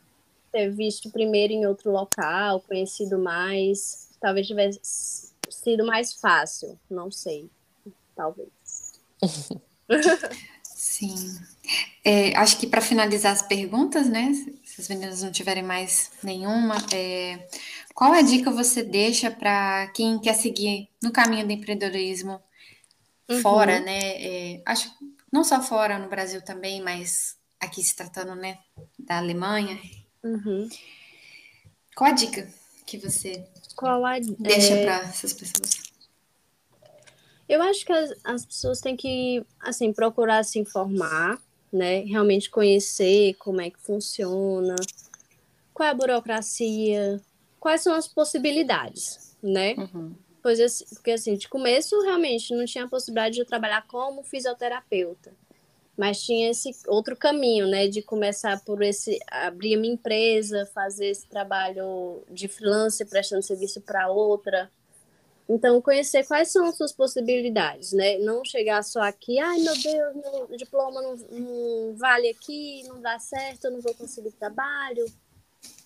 Ter 0.51 0.69
visto 0.69 1.09
primeiro 1.09 1.53
em 1.53 1.65
outro 1.65 1.91
local, 1.91 2.61
conhecido 2.61 3.17
mais, 3.17 4.09
talvez 4.19 4.45
tivesse 4.45 5.33
sido 5.49 5.85
mais 5.85 6.13
fácil, 6.13 6.77
não 6.89 7.09
sei, 7.09 7.49
talvez. 8.15 8.49
Sim. 10.77 11.39
É, 12.05 12.37
acho 12.37 12.59
que 12.59 12.67
para 12.67 12.81
finalizar 12.81 13.33
as 13.33 13.41
perguntas, 13.41 14.07
né? 14.07 14.31
Se 14.63 14.79
as 14.79 14.87
meninas 14.87 15.23
não 15.23 15.31
tiverem 15.31 15.63
mais 15.63 16.11
nenhuma, 16.21 16.75
é, 16.93 17.47
qual 17.95 18.13
a 18.13 18.21
dica 18.21 18.51
você 18.51 18.83
deixa 18.83 19.31
para 19.31 19.87
quem 19.87 20.19
quer 20.19 20.35
seguir 20.35 20.87
no 21.01 21.11
caminho 21.11 21.47
do 21.47 21.51
empreendedorismo 21.51 22.39
uhum. 23.27 23.41
fora, 23.41 23.79
né? 23.79 23.99
É, 24.23 24.61
acho 24.67 24.93
não 25.33 25.43
só 25.43 25.63
fora 25.63 25.97
no 25.97 26.09
Brasil 26.09 26.43
também, 26.43 26.79
mas 26.79 27.35
aqui 27.59 27.81
se 27.81 27.95
tratando, 27.95 28.35
né, 28.35 28.59
da 28.99 29.17
Alemanha. 29.17 29.81
Uhum. 30.23 30.69
Qual 31.95 32.11
a 32.11 32.13
dica 32.13 32.47
que 32.85 32.99
você 32.99 33.43
Qual 33.75 34.05
a, 34.05 34.19
deixa 34.19 34.75
é... 34.75 34.83
para 34.85 35.09
essas 35.09 35.33
pessoas? 35.33 35.86
Eu 37.47 37.61
acho 37.61 37.85
que 37.85 37.91
as, 37.93 38.13
as 38.23 38.45
pessoas 38.45 38.81
têm 38.81 38.95
que, 38.95 39.43
assim, 39.59 39.93
procurar 39.93 40.43
se 40.43 40.59
informar, 40.59 41.41
né, 41.71 41.99
realmente 42.01 42.49
conhecer 42.49 43.35
como 43.35 43.61
é 43.61 43.69
que 43.69 43.79
funciona, 43.79 44.75
qual 45.73 45.87
é 45.87 45.91
a 45.91 45.95
burocracia, 45.95 47.21
quais 47.59 47.81
são 47.81 47.93
as 47.93 48.07
possibilidades, 48.07 49.35
né? 49.41 49.75
Uhum. 49.77 50.15
Pois, 50.41 50.59
assim, 50.59 50.85
porque, 50.93 51.11
assim, 51.11 51.35
de 51.35 51.47
começo, 51.47 51.99
realmente, 52.01 52.53
não 52.53 52.65
tinha 52.65 52.85
a 52.85 52.89
possibilidade 52.89 53.35
de 53.35 53.41
eu 53.41 53.45
trabalhar 53.45 53.85
como 53.87 54.23
fisioterapeuta 54.23 55.33
mas 55.97 56.21
tinha 56.23 56.51
esse 56.51 56.71
outro 56.87 57.15
caminho, 57.15 57.67
né, 57.67 57.87
de 57.87 58.03
começar 58.03 58.63
por 58.63 58.83
esse 58.83 59.17
abrir 59.29 59.75
minha 59.75 59.95
empresa, 59.95 60.69
fazer 60.71 61.07
esse 61.07 61.27
trabalho 61.27 62.21
de 62.29 62.47
freelance 62.47 63.03
prestando 63.03 63.41
serviço 63.41 63.81
para 63.81 64.07
outra. 64.07 64.69
Então, 65.49 65.81
conhecer 65.81 66.25
quais 66.25 66.51
são 66.51 66.65
as 66.65 66.75
suas 66.75 66.91
possibilidades, 66.91 67.93
né? 67.93 68.17
Não 68.17 68.43
chegar 68.43 68.83
só 68.83 69.01
aqui, 69.01 69.39
ai 69.39 69.59
meu 69.59 69.73
Deus, 69.81 70.15
meu 70.15 70.57
diploma 70.57 71.01
não, 71.01 71.15
não 71.15 71.95
vale 71.95 72.29
aqui, 72.29 72.83
não 72.87 73.01
dá 73.01 73.17
certo, 73.17 73.65
eu 73.65 73.71
não 73.71 73.81
vou 73.81 73.93
conseguir 73.93 74.31
trabalho. 74.31 75.05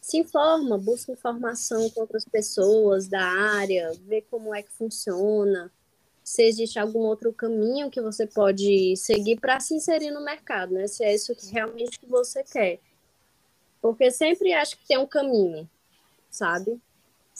Se 0.02 0.17
informa, 0.17 0.80
busca 0.80 1.12
informação 1.12 1.89
com 1.91 2.02
outras 2.02 2.26
pessoas 2.26 3.08
da 3.08 3.21
área, 3.24 3.91
vê 4.08 4.21
como 4.21 4.54
é 4.54 4.63
que 4.63 4.71
funciona 4.71 5.71
se 6.24 6.43
existe 6.43 6.80
algum 6.80 7.00
outro 7.00 7.34
caminho 7.34 7.89
que 7.89 8.02
você 8.02 8.26
pode 8.26 8.95
seguir 8.95 9.39
para 9.39 9.60
se 9.60 9.74
inserir 9.74 10.12
no 10.12 10.24
mercado, 10.24 10.74
né? 10.74 10.88
Se 10.88 11.04
é 11.04 11.13
isso 11.13 11.36
que 11.36 11.47
realmente 11.47 12.00
que 12.00 12.06
você 12.06 12.43
quer. 12.43 12.80
Porque 13.82 14.12
sempre 14.12 14.54
acho 14.54 14.78
que 14.78 14.88
tem 14.88 14.97
um 14.97 15.08
caminho, 15.08 15.69
sabe? 16.30 16.80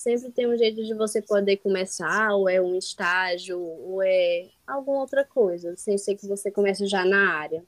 Sempre 0.02 0.32
tem 0.32 0.48
um 0.48 0.58
jeito 0.58 0.84
de 0.84 0.94
você 0.94 1.22
poder 1.22 1.58
começar, 1.58 2.34
ou 2.34 2.50
é 2.50 2.62
um 2.62 2.76
estágio, 2.76 3.60
ou 3.60 4.02
é 4.02 4.48
alguma 4.66 5.00
outra 5.00 5.24
coisa, 5.24 5.76
sem 5.78 5.98
ser 5.98 6.16
que 6.16 6.28
você 6.28 6.50
comece 6.50 6.88
já 6.88 7.06
na 7.06 7.34
área. 7.34 7.64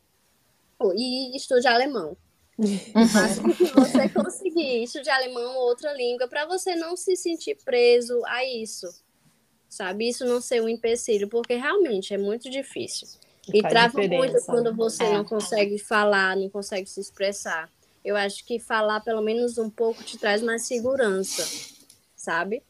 E 0.95 1.35
estude 1.35 1.67
alemão. 1.67 2.17
Mas 2.57 3.39
que 3.57 3.65
você 3.73 4.09
conseguir 4.09 4.83
estude 4.83 5.09
alemão 5.09 5.57
ou 5.57 5.69
outra 5.69 5.93
língua, 5.93 6.27
para 6.27 6.45
você 6.45 6.75
não 6.75 6.95
se 6.95 7.15
sentir 7.15 7.57
preso 7.63 8.21
a 8.25 8.45
isso 8.45 8.87
sabe? 9.73 10.07
Isso 10.07 10.23
não 10.23 10.39
ser 10.39 10.61
um 10.61 10.69
empecilho, 10.69 11.27
porque 11.27 11.55
realmente 11.55 12.13
é 12.13 12.17
muito 12.17 12.49
difícil. 12.49 13.07
E 13.51 13.61
trava 13.61 13.97
muito 13.97 14.45
quando 14.45 14.69
né? 14.69 14.75
você 14.77 15.03
é. 15.03 15.13
não 15.13 15.25
consegue 15.25 15.77
falar, 15.77 16.37
não 16.37 16.49
consegue 16.49 16.87
se 16.87 17.01
expressar. 17.01 17.69
Eu 18.05 18.15
acho 18.15 18.45
que 18.45 18.59
falar 18.59 18.99
pelo 19.01 19.21
menos 19.21 19.57
um 19.57 19.69
pouco 19.69 20.03
te 20.03 20.17
traz 20.17 20.41
mais 20.41 20.63
segurança, 20.63 21.43
sabe? 22.23 22.63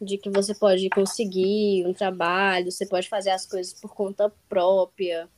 De 0.00 0.18
que 0.18 0.30
você 0.30 0.54
pode 0.54 0.88
conseguir 0.90 1.86
um 1.86 1.92
trabalho, 1.92 2.70
você 2.70 2.86
pode 2.86 3.08
fazer 3.08 3.30
as 3.30 3.46
coisas 3.46 3.72
por 3.72 3.94
conta 3.94 4.32
própria. 4.48 5.28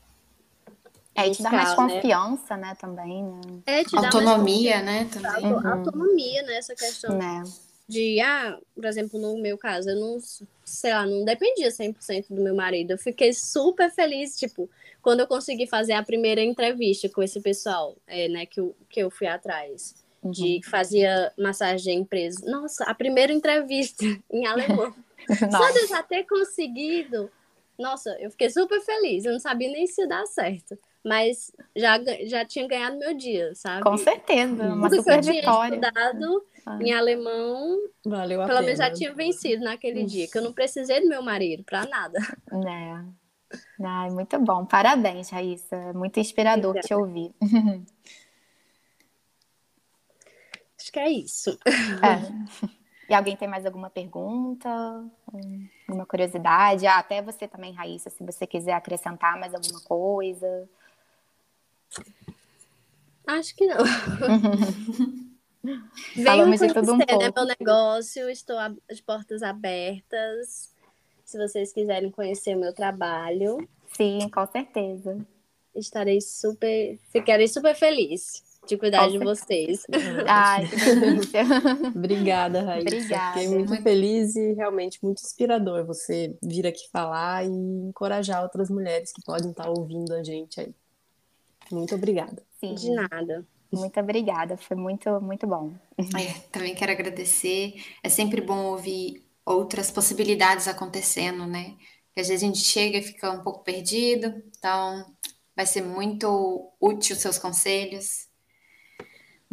É, 1.14 1.30
te 1.30 1.42
dá 1.42 1.50
mais 1.50 1.70
né? 1.70 1.76
confiança, 1.76 2.56
né, 2.56 2.74
também, 2.74 3.22
né? 3.22 3.40
É, 3.66 3.84
te 3.84 3.96
autonomia, 3.96 4.82
né, 4.82 5.08
também. 5.12 5.52
Uhum. 5.52 5.66
Autonomia, 5.66 6.42
né, 6.42 6.56
essa 6.56 6.74
questão. 6.74 7.16
Né? 7.16 7.44
de, 7.86 8.20
ah, 8.20 8.58
por 8.74 8.84
exemplo, 8.86 9.20
no 9.20 9.38
meu 9.38 9.58
caso, 9.58 9.90
eu 9.90 10.00
não, 10.00 10.18
sei 10.64 10.92
lá, 10.92 11.06
não 11.06 11.24
dependia 11.24 11.68
100% 11.68 12.26
do 12.30 12.40
meu 12.40 12.54
marido. 12.54 12.92
Eu 12.92 12.98
fiquei 12.98 13.32
super 13.32 13.90
feliz, 13.90 14.36
tipo, 14.36 14.70
quando 15.02 15.20
eu 15.20 15.26
consegui 15.26 15.66
fazer 15.66 15.92
a 15.92 16.02
primeira 16.02 16.40
entrevista 16.40 17.08
com 17.08 17.22
esse 17.22 17.40
pessoal, 17.40 17.96
é, 18.06 18.28
né, 18.28 18.46
que 18.46 18.60
eu, 18.60 18.74
que 18.88 19.00
eu 19.00 19.10
fui 19.10 19.26
atrás. 19.26 19.94
De 20.24 20.60
que 20.60 20.68
fazia 20.68 21.32
massagem 21.38 21.96
em 21.96 22.00
empresa. 22.00 22.40
Nossa, 22.50 22.84
a 22.84 22.94
primeira 22.94 23.32
entrevista 23.32 24.04
em 24.30 24.46
alemão. 24.46 24.94
Só 25.50 25.70
de 25.70 25.78
eu 25.78 25.88
já 25.88 26.02
ter 26.02 26.24
conseguido. 26.24 27.30
Nossa, 27.78 28.16
eu 28.20 28.30
fiquei 28.30 28.50
super 28.50 28.80
feliz. 28.80 29.24
Eu 29.24 29.32
não 29.32 29.40
sabia 29.40 29.70
nem 29.70 29.86
se 29.86 30.02
ia 30.02 30.08
dar 30.08 30.26
certo. 30.26 30.78
Mas 31.04 31.52
já, 31.76 32.00
já 32.24 32.44
tinha 32.46 32.66
ganhado 32.66 32.98
meu 32.98 33.14
dia, 33.14 33.54
sabe? 33.54 33.82
Com 33.82 33.96
certeza, 33.98 34.62
uma 34.64 34.88
Tudo 34.88 35.02
super 35.02 35.20
que 35.20 35.28
eu 35.28 35.34
vitória. 35.34 35.78
Tinha 35.78 35.88
estudado 35.88 36.46
ah. 36.64 36.78
em 36.80 36.94
alemão, 36.94 37.78
Valeu 38.06 38.40
a 38.40 38.46
pelo 38.46 38.58
pena. 38.60 38.66
menos 38.66 38.78
já 38.78 38.90
tinha 38.90 39.12
vencido 39.12 39.62
naquele 39.64 40.00
Isso. 40.00 40.14
dia, 40.14 40.28
que 40.28 40.38
eu 40.38 40.42
não 40.42 40.54
precisei 40.54 41.02
do 41.02 41.08
meu 41.08 41.22
marido 41.22 41.62
para 41.62 41.84
nada. 41.84 42.18
É. 42.66 43.24
Ai, 43.84 44.10
muito 44.10 44.38
bom. 44.40 44.64
Parabéns, 44.64 45.28
Raíssa. 45.28 45.76
É 45.76 45.92
muito 45.92 46.18
inspirador 46.18 46.70
Obrigada. 46.70 46.88
te 46.88 46.94
ouvir. 46.94 47.34
Acho 50.84 50.92
que 50.92 51.00
é 51.00 51.10
isso. 51.10 51.58
É. 52.04 52.20
E 53.08 53.14
alguém 53.14 53.34
tem 53.34 53.48
mais 53.48 53.64
alguma 53.64 53.88
pergunta? 53.88 54.68
Alguma 55.88 56.04
curiosidade? 56.04 56.86
Ah, 56.86 56.98
até 56.98 57.22
você 57.22 57.48
também, 57.48 57.72
Raíssa, 57.72 58.10
se 58.10 58.22
você 58.22 58.46
quiser 58.46 58.74
acrescentar 58.74 59.40
mais 59.40 59.54
alguma 59.54 59.80
coisa. 59.80 60.68
Acho 63.26 63.56
que 63.56 63.66
não. 63.66 63.78
Falamos 66.22 66.60
de 66.60 66.74
tudo 66.74 66.92
um 66.92 66.98
né, 66.98 67.06
pouco. 67.06 67.34
meu 67.34 67.46
negócio, 67.58 68.28
estou 68.28 68.58
de 68.90 69.02
portas 69.02 69.42
abertas. 69.42 70.70
Se 71.24 71.38
vocês 71.38 71.72
quiserem 71.72 72.10
conhecer 72.10 72.54
o 72.54 72.60
meu 72.60 72.74
trabalho. 72.74 73.66
Sim, 73.96 74.28
com 74.28 74.46
certeza. 74.46 75.26
Estarei 75.74 76.20
super, 76.20 76.98
ficarei 77.10 77.48
super 77.48 77.74
feliz 77.74 78.53
de 78.66 78.76
cuidar 78.76 79.08
de 79.08 79.18
vocês. 79.18 79.84
Ai, 80.26 80.66
que 80.68 80.76
delícia. 80.76 81.42
Obrigada, 81.94 82.62
Raíssa. 82.62 82.88
Obrigada. 82.88 83.40
Fiquei 83.40 83.48
muito 83.48 83.82
feliz 83.82 84.36
e 84.36 84.52
realmente 84.54 84.98
muito 85.02 85.22
inspirador 85.22 85.84
você 85.84 86.36
vir 86.42 86.66
aqui 86.66 86.88
falar 86.90 87.44
e 87.44 87.48
encorajar 87.48 88.42
outras 88.42 88.70
mulheres 88.70 89.12
que 89.12 89.22
podem 89.22 89.50
estar 89.50 89.68
ouvindo 89.68 90.12
a 90.14 90.22
gente 90.22 90.60
aí. 90.60 90.74
Muito 91.70 91.94
obrigada. 91.94 92.42
Sim. 92.60 92.74
De 92.74 92.90
nada. 92.90 93.46
Muito 93.72 93.98
obrigada, 93.98 94.56
foi 94.56 94.76
muito, 94.76 95.20
muito 95.20 95.46
bom. 95.46 95.74
É, 95.98 96.32
também 96.52 96.74
quero 96.74 96.92
agradecer. 96.92 97.74
É 98.02 98.08
sempre 98.08 98.40
bom 98.40 98.66
ouvir 98.66 99.24
outras 99.44 99.90
possibilidades 99.90 100.68
acontecendo, 100.68 101.46
né? 101.46 101.76
Porque 102.06 102.20
às 102.20 102.28
vezes 102.28 102.42
a 102.42 102.46
gente 102.46 102.60
chega 102.60 102.98
e 102.98 103.02
fica 103.02 103.30
um 103.30 103.42
pouco 103.42 103.64
perdido, 103.64 104.32
então 104.56 105.04
vai 105.56 105.66
ser 105.66 105.82
muito 105.82 106.72
útil 106.80 107.16
os 107.16 107.22
seus 107.22 107.38
conselhos. 107.38 108.28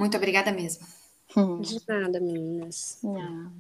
Muito 0.02 0.18
obrigada 0.18 0.52
mesmo. 0.52 0.88
De 1.60 1.80
nada, 1.88 2.20
meninas. 2.20 2.98
Não. 3.04 3.54